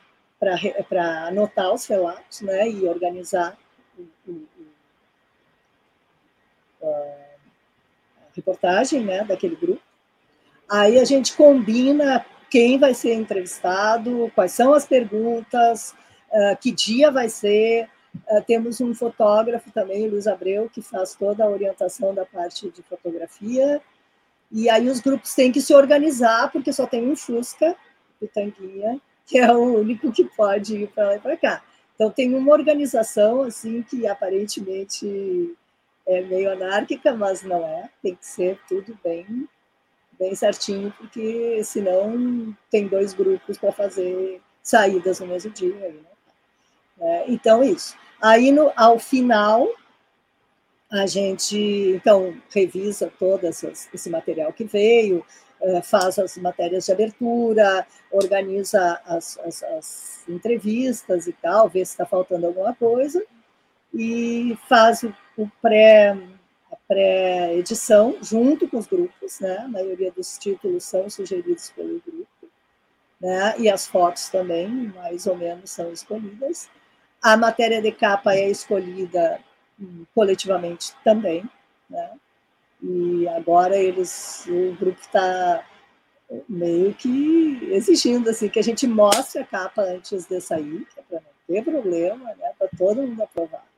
[1.27, 3.57] anotar os relatos né, e organizar
[3.99, 4.47] o, o,
[8.35, 9.83] reportagem né, daquele grupo.
[10.71, 15.95] Aí a gente combina quem vai ser entrevistado, quais são as perguntas,
[16.31, 17.89] uh, que dia vai ser,
[18.29, 22.83] Uh, temos um fotógrafo também, Luiz Abreu, que faz toda a orientação da parte de
[22.83, 23.81] fotografia.
[24.51, 27.75] E aí os grupos têm que se organizar, porque só tem um Fusca,
[28.21, 31.63] o Tanguinha, que é o único que pode ir para lá e para cá.
[31.95, 35.55] Então tem uma organização assim que aparentemente
[36.07, 37.89] é meio anárquica, mas não é.
[38.03, 39.49] Tem que ser tudo bem,
[40.19, 45.75] bem certinho, porque senão tem dois grupos para fazer saídas no mesmo dia.
[45.75, 45.95] Né?
[47.01, 47.97] é, então isso.
[48.21, 49.69] Aí no, ao final
[50.91, 55.25] a gente então revisa todo esse material que veio,
[55.63, 61.93] eh, faz as matérias de abertura, organiza as, as, as entrevistas e tal, vê se
[61.93, 63.25] está faltando alguma coisa,
[63.95, 66.17] e faz o, o pré,
[66.87, 69.59] pré-edição junto com os grupos, né?
[69.59, 72.49] A maioria dos títulos são sugeridos pelo grupo,
[73.21, 73.55] né?
[73.59, 76.69] E as fotos também, mais ou menos, são escolhidas.
[77.23, 79.41] A matéria de capa é escolhida
[79.81, 81.49] hum, coletivamente também,
[81.89, 82.11] né?
[82.83, 85.65] E agora eles, o grupo está
[86.49, 91.03] meio que exigindo assim que a gente mostre a capa antes de sair, que é
[91.03, 92.53] para não ter problema, né?
[92.59, 93.72] Para todo mundo aprovar.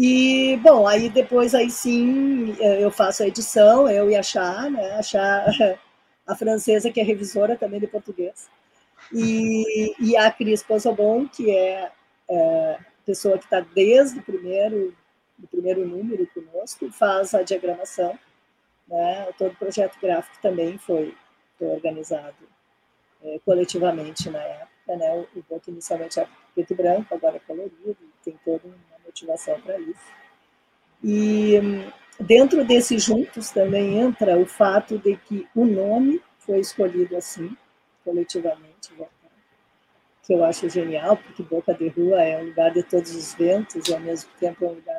[0.00, 4.92] E bom, aí depois aí sim eu faço a edição, eu e a Chá, né?
[4.92, 5.44] A Chá,
[6.24, 8.48] a francesa que é revisora também de português.
[9.12, 11.90] E, e a Cris Posobon, que é,
[12.30, 14.94] é pessoa que está desde o primeiro
[15.36, 18.16] do primeiro número conosco, faz a diagramação.
[18.86, 19.32] Né?
[19.36, 21.12] Todo o projeto gráfico também foi,
[21.58, 22.36] foi organizado
[23.24, 24.96] é, coletivamente na época.
[24.96, 25.26] Né?
[25.34, 29.78] O, o inicialmente era preto e branco, agora é colorido, tem toda uma motivação para
[29.80, 30.18] isso.
[31.02, 31.60] E
[32.20, 37.56] dentro desses juntos também entra o fato de que o nome foi escolhido assim,
[38.04, 38.92] coletivamente,
[40.22, 43.88] que eu acho genial, porque Boca de Rua é um lugar de todos os ventos
[43.88, 44.98] e ao mesmo tempo é um lugar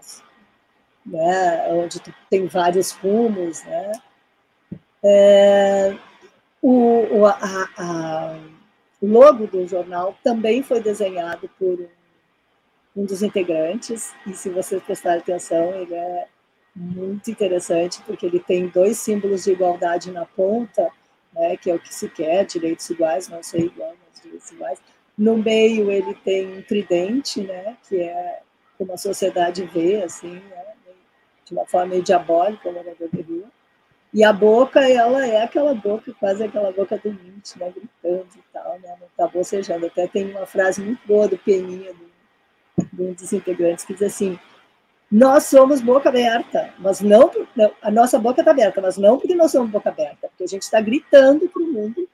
[1.06, 3.92] né, onde tem vários rumos, né?
[5.04, 5.96] É,
[6.62, 8.40] o, a, a,
[9.02, 11.88] o logo do jornal também foi desenhado por um,
[12.96, 16.28] um dos integrantes, e se vocês prestarem atenção, ele é
[16.76, 20.90] muito interessante, porque ele tem dois símbolos de igualdade na ponta,
[21.34, 24.82] né, que é o que se quer, direitos iguais, não ser igual, mas direitos iguais.
[25.18, 28.42] No meio ele tem um tridente, né, que é
[28.78, 30.66] como a sociedade vê, assim, né,
[31.46, 33.48] de uma forma meio diabólica, o morador de rua.
[34.14, 38.44] E a boca, ela é aquela boca, quase aquela boca do Nietzsche, né, gritando e
[38.54, 39.86] tal, né, não tá bocejando.
[39.86, 41.94] Até tem uma frase muito boa do Peninha,
[42.92, 44.40] de um dos integrantes, que diz assim,
[45.12, 49.34] nós somos boca aberta, mas não, não a nossa boca está aberta, mas não porque
[49.34, 52.08] nós somos boca aberta, porque a gente está gritando para o mundo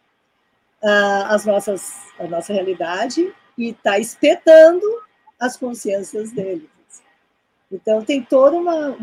[0.81, 4.85] uh, as nossas, a nossa realidade e está espetando
[5.39, 6.69] as consciências deles.
[7.71, 8.97] Então tem toda uma,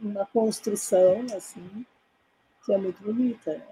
[0.00, 1.84] uma construção assim
[2.64, 3.52] que é muito bonita.
[3.52, 3.62] Né?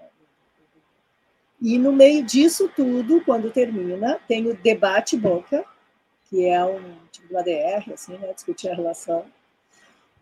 [1.61, 5.65] E no meio disso tudo, quando termina, tem o debate boca,
[6.29, 9.25] que é um tipo de ADR, assim, né, discutir a relação.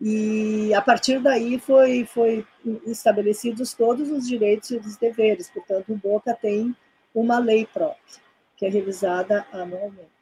[0.00, 2.46] E a partir daí foi, foi
[2.86, 5.48] estabelecidos todos os direitos e os deveres.
[5.50, 6.76] Portanto, o Boca tem
[7.14, 8.20] uma lei própria,
[8.56, 10.16] que é revisada anualmente.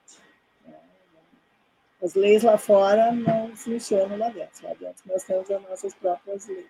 [2.03, 4.66] As leis lá fora não funcionam lá dentro.
[4.66, 6.66] Lá dentro nós temos as nossas próprias leis.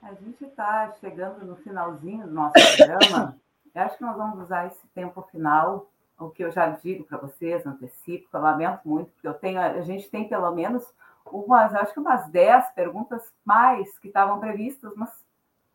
[0.00, 3.38] A gente está chegando no finalzinho do nosso programa.
[3.74, 5.91] Eu acho que nós vamos usar esse tempo final,
[6.26, 9.80] o que eu já digo para vocês, antecipo, eu lamento muito, porque eu tenho, a
[9.82, 10.84] gente tem pelo menos
[11.26, 15.10] umas, acho que umas 10 perguntas mais que estavam previstas, mas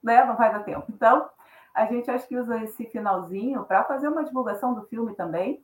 [0.03, 0.85] né, não vai dar tempo.
[0.89, 1.29] Então,
[1.73, 5.63] a gente acho que usa esse finalzinho para fazer uma divulgação do filme também,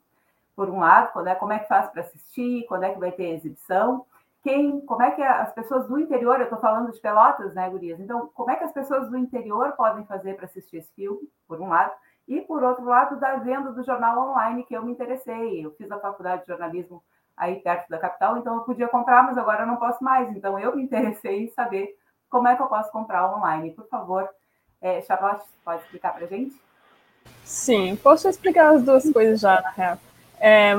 [0.56, 3.12] por um lado, quando é, como é que faz para assistir, quando é que vai
[3.12, 4.06] ter exibição,
[4.44, 8.00] quem, como é que as pessoas do interior, eu estou falando de Pelotas, né, Gurias?
[8.00, 11.62] Então, como é que as pessoas do interior podem fazer para assistir esse filme, por
[11.62, 11.94] um lado,
[12.28, 15.66] e por outro lado, da venda do jornal online, que eu me interessei.
[15.66, 17.04] Eu fiz a faculdade de jornalismo
[17.36, 20.30] aí perto da capital, então eu podia comprar, mas agora eu não posso mais.
[20.36, 21.96] Então, eu me interessei em saber
[22.30, 23.72] como é que eu posso comprar online.
[23.72, 24.30] Por favor,
[24.82, 26.56] é, Charlotte, pode explicar para gente?
[27.44, 29.98] Sim, posso explicar as duas coisas já, na real.
[30.46, 30.74] É,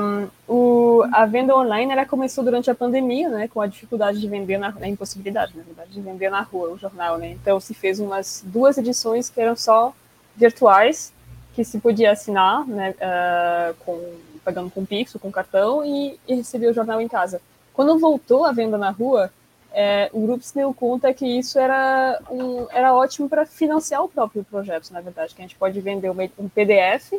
[0.47, 4.59] o, a venda online ela começou durante a pandemia, né, com a dificuldade de vender
[4.59, 7.31] na a impossibilidade, na verdade, de vender na rua o jornal, né.
[7.31, 9.91] Então se fez umas duas edições que eram só
[10.35, 11.11] virtuais,
[11.55, 13.99] que se podia assinar, né, uh, com
[14.43, 17.41] pagando com Pix, com cartão e, e o jornal em casa.
[17.73, 19.31] Quando voltou a venda na rua,
[19.73, 24.07] é, o grupo se deu conta que isso era, um, era ótimo para financiar o
[24.07, 27.13] próprio projeto, na verdade, que a gente pode vender um PDF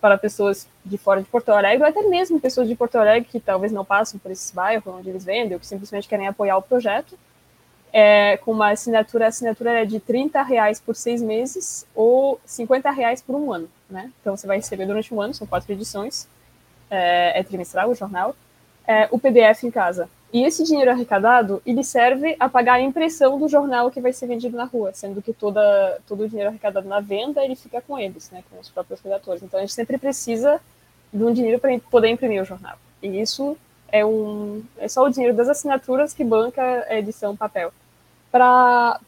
[0.00, 3.38] para pessoas de fora de Porto Alegre, ou até mesmo pessoas de Porto Alegre que
[3.38, 6.62] talvez não passam por esses bairros onde eles vendem, ou que simplesmente querem apoiar o
[6.62, 7.16] projeto,
[7.92, 12.90] é, com uma assinatura, a assinatura é de 30 reais por seis meses ou 50
[12.90, 14.10] reais por um ano, né?
[14.20, 16.26] Então você vai receber durante um ano, são quatro edições,
[16.90, 18.34] é, é trimestral o jornal,
[18.86, 20.08] é, o PDF em casa.
[20.32, 24.26] E esse dinheiro arrecadado, ele serve a pagar a impressão do jornal que vai ser
[24.26, 27.98] vendido na rua, sendo que toda, todo o dinheiro arrecadado na venda, ele fica com
[27.98, 29.42] eles, né, com os próprios redatores.
[29.42, 30.58] Então, a gente sempre precisa
[31.12, 32.78] de um dinheiro para poder imprimir o jornal.
[33.02, 37.70] E isso é, um, é só o dinheiro das assinaturas que banca a edição papel.
[38.32, 38.98] Para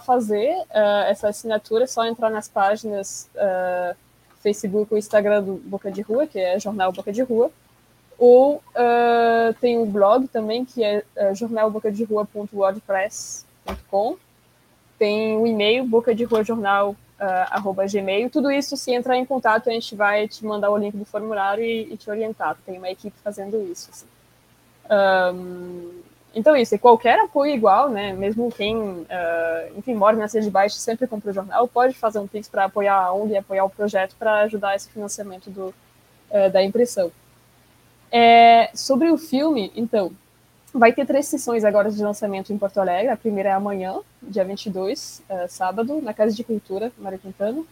[0.00, 3.94] fazer uh, essa assinatura, é só entrar nas páginas uh,
[4.40, 7.50] Facebook ou Instagram do Boca de Rua, que é Jornal Boca de Rua,
[8.16, 14.16] ou uh, tem o um blog também, que é uh, jornalbocaderua.wordpress.com.
[14.96, 18.30] Tem o e-mail, boca de rua jornal, uh.
[18.30, 21.64] Tudo isso, se entrar em contato, a gente vai te mandar o link do formulário
[21.64, 22.56] e, e te orientar.
[22.64, 23.90] Tem uma equipe fazendo isso.
[23.90, 24.06] Assim.
[25.34, 26.02] Um,
[26.34, 28.12] então, isso, e qualquer apoio igual, né?
[28.12, 29.06] Mesmo quem, uh,
[29.76, 32.64] enfim, mora na cidade de baixo sempre compra o jornal, pode fazer um Pix para
[32.64, 35.74] apoiar a ONG e apoiar o projeto para ajudar esse financiamento do,
[36.30, 37.12] uh, da impressão.
[38.10, 40.12] É, sobre o filme, então,
[40.72, 43.08] vai ter três sessões agora de lançamento em Porto Alegre.
[43.08, 47.62] A primeira é amanhã, dia 22, é, sábado, na Casa de Cultura, Mário Quintana,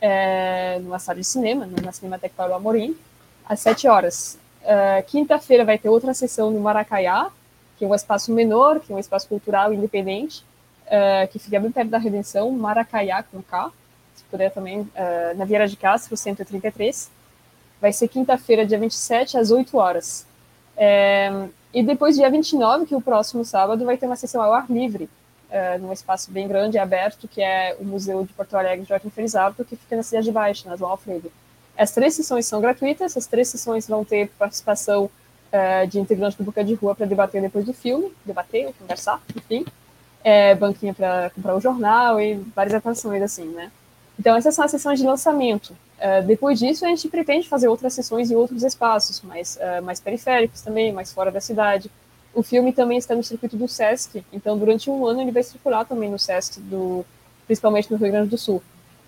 [0.00, 2.96] é, numa sala de cinema, na Cinemateca Paulo Amorim,
[3.44, 4.38] às 7 horas.
[4.62, 7.30] É, Quinta-feira vai ter outra sessão no Maracaiá,
[7.78, 10.44] que é um espaço menor, que é um espaço cultural independente,
[10.86, 13.72] é, que fica bem perto da Redenção, Maracaiá, com K,
[14.14, 17.10] se puder também, é, na Vieira de Castro, 133
[17.80, 20.26] vai ser quinta-feira, dia 27, às 8 horas.
[20.74, 21.30] É,
[21.72, 24.64] e depois, dia 29, que é o próximo sábado, vai ter uma sessão ao ar
[24.70, 25.06] livre,
[25.50, 29.10] é, num espaço bem grande e aberto, que é o Museu de Porto Alegre Joaquim
[29.10, 31.30] Felizardo, que fica na Cidade Baixa, na João Alfredo.
[31.76, 35.10] As três sessões são gratuitas, as três sessões vão ter participação
[35.54, 39.64] é, de integrantes do Boca de Rua para debater depois do filme, debater, conversar, enfim,
[40.24, 43.70] é, banquinha para comprar o jornal e várias atrações assim, né?
[44.18, 45.70] Então, essas são as sessões de lançamento.
[45.70, 50.00] Uh, depois disso, a gente pretende fazer outras sessões em outros espaços, mais, uh, mais
[50.00, 51.90] periféricos também, mais fora da cidade.
[52.34, 55.84] O filme também está no circuito do SESC, então durante um ano ele vai circular
[55.84, 57.04] também no SESC, do,
[57.46, 58.60] principalmente no Rio Grande do Sul.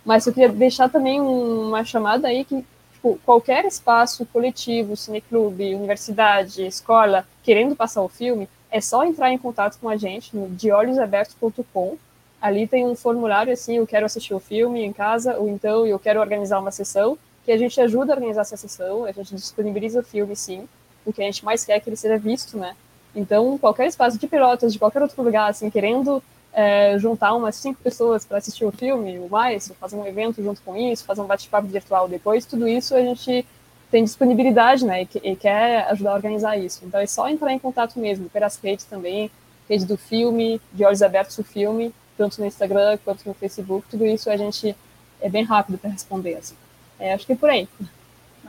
[0.04, 2.64] Mas eu queria deixar também uma chamada aí que
[2.96, 9.38] tipo, qualquer espaço coletivo, cineclube, universidade, escola, querendo passar o filme, é só entrar em
[9.38, 11.96] contato com a gente no deolhosabertos.com
[12.40, 15.98] ali tem um formulário assim, eu quero assistir o filme em casa, ou então eu
[15.98, 20.00] quero organizar uma sessão, que a gente ajuda a organizar essa sessão, a gente disponibiliza
[20.00, 20.68] o filme sim,
[21.04, 22.76] porque a gente mais quer que ele seja visto, né?
[23.14, 26.22] Então, qualquer espaço de pilotas, de qualquer outro lugar, assim, querendo
[26.56, 30.62] é, juntar umas cinco pessoas para assistir o filme, ou mais, fazer um evento junto
[30.62, 33.46] com isso, fazer um bate-papo virtual depois, tudo isso a gente
[33.90, 36.80] tem disponibilidade, né, e, e, quer ajudar a organizar isso.
[36.82, 39.30] Então, é só entrar em contato mesmo, pelas redes também,
[39.68, 44.06] rede do filme, de olhos abertos o filme, tanto no Instagram quanto no Facebook, tudo
[44.06, 44.74] isso a gente
[45.20, 46.36] é bem rápido para responder.
[46.36, 46.56] Assim.
[46.98, 47.68] É, acho que é por aí.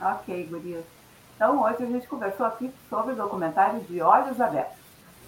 [0.00, 0.84] Ok, Gurias.
[1.36, 4.77] Então, hoje a gente conversou aqui sobre o documentário de Olhos Abertos,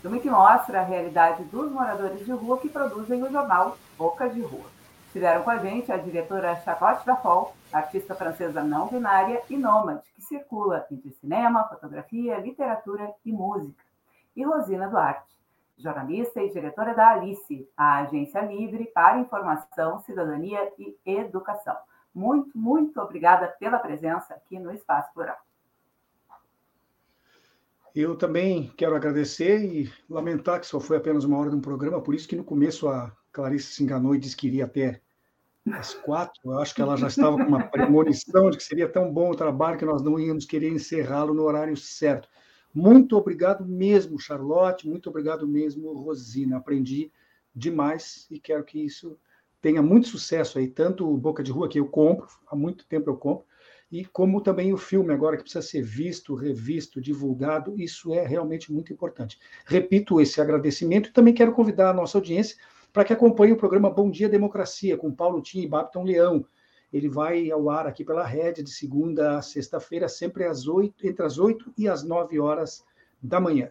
[0.00, 4.40] filme que mostra a realidade dos moradores de rua que produzem o jornal Boca de
[4.40, 4.64] Rua.
[5.06, 10.22] Estiveram com a gente a diretora Charlotte Dafol, artista francesa não binária e nômade, que
[10.22, 13.84] circula entre cinema, fotografia, literatura e música,
[14.34, 15.38] e Rosina Duarte,
[15.76, 21.76] jornalista e diretora da Alice, a agência livre para informação, cidadania e educação.
[22.14, 25.36] Muito, muito obrigada pela presença aqui no Espaço Plural.
[27.94, 32.00] Eu também quero agradecer e lamentar que só foi apenas uma hora de um programa,
[32.00, 35.00] por isso que no começo a Clarice se enganou e disse que iria até
[35.72, 36.40] às quatro.
[36.44, 39.36] Eu acho que ela já estava com uma premonição de que seria tão bom o
[39.36, 42.28] trabalho que nós não íamos querer encerrá-lo no horário certo.
[42.72, 46.58] Muito obrigado mesmo, Charlotte, muito obrigado mesmo, Rosina.
[46.58, 47.10] Aprendi
[47.54, 49.18] demais e quero que isso
[49.60, 53.16] tenha muito sucesso aí, tanto Boca de Rua, que eu compro, há muito tempo eu
[53.16, 53.44] compro,
[53.90, 58.72] e como também o filme agora, que precisa ser visto, revisto, divulgado, isso é realmente
[58.72, 59.38] muito importante.
[59.66, 62.56] Repito esse agradecimento e também quero convidar a nossa audiência
[62.92, 66.44] para que acompanhe o programa Bom Dia Democracia, com Paulo Tim e Babton Leão,
[66.92, 71.24] ele vai ao ar aqui pela rede de segunda a sexta-feira, sempre às 8, entre
[71.24, 72.84] as 8 e as 9 horas
[73.22, 73.70] da manhã.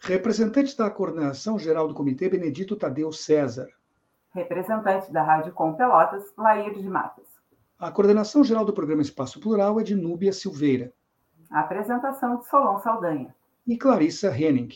[0.00, 3.68] Representante da Coordenação Geral do Comitê, Benedito Tadeu César.
[4.32, 7.26] Representante da Rádio Com Pelotas, Lair de Matos.
[7.78, 10.92] A coordenação geral do programa Espaço Plural é de Núbia Silveira.
[11.50, 13.34] A apresentação de Solon Saldanha.
[13.66, 14.68] E Clarissa Henning.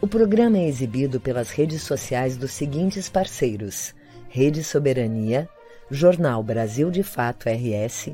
[0.00, 3.94] O programa é exibido pelas redes sociais dos seguintes parceiros:
[4.28, 5.48] Rede Soberania,
[5.90, 8.10] Jornal Brasil de Fato RS,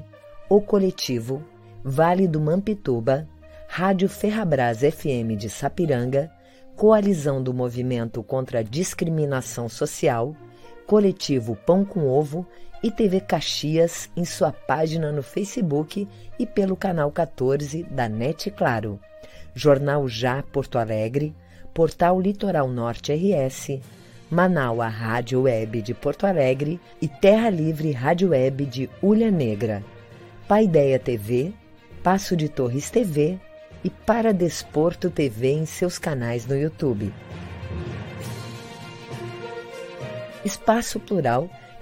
[0.49, 1.43] O Coletivo,
[1.83, 3.29] Vale do Mampituba,
[3.69, 6.31] Rádio Ferrabras FM de Sapiranga,
[6.77, 10.35] Coalizão do Movimento contra a Discriminação Social,
[10.87, 12.47] Coletivo Pão com Ovo
[12.85, 16.07] e TV Caxias em sua página no Facebook
[16.39, 19.01] e pelo canal 14 da NET Claro,
[19.55, 21.35] Jornal Já Porto Alegre,
[21.73, 23.81] Portal Litoral Norte RS,
[24.31, 29.83] Manaua Rádio Web de Porto Alegre e Terra Livre Rádio Web de Ulha Negra,
[30.47, 31.55] Paideia TV,
[32.03, 33.39] Passo de Torres TV
[33.83, 37.11] e para Desporto TV em seus canais no YouTube.
[40.45, 41.49] Espaço Plural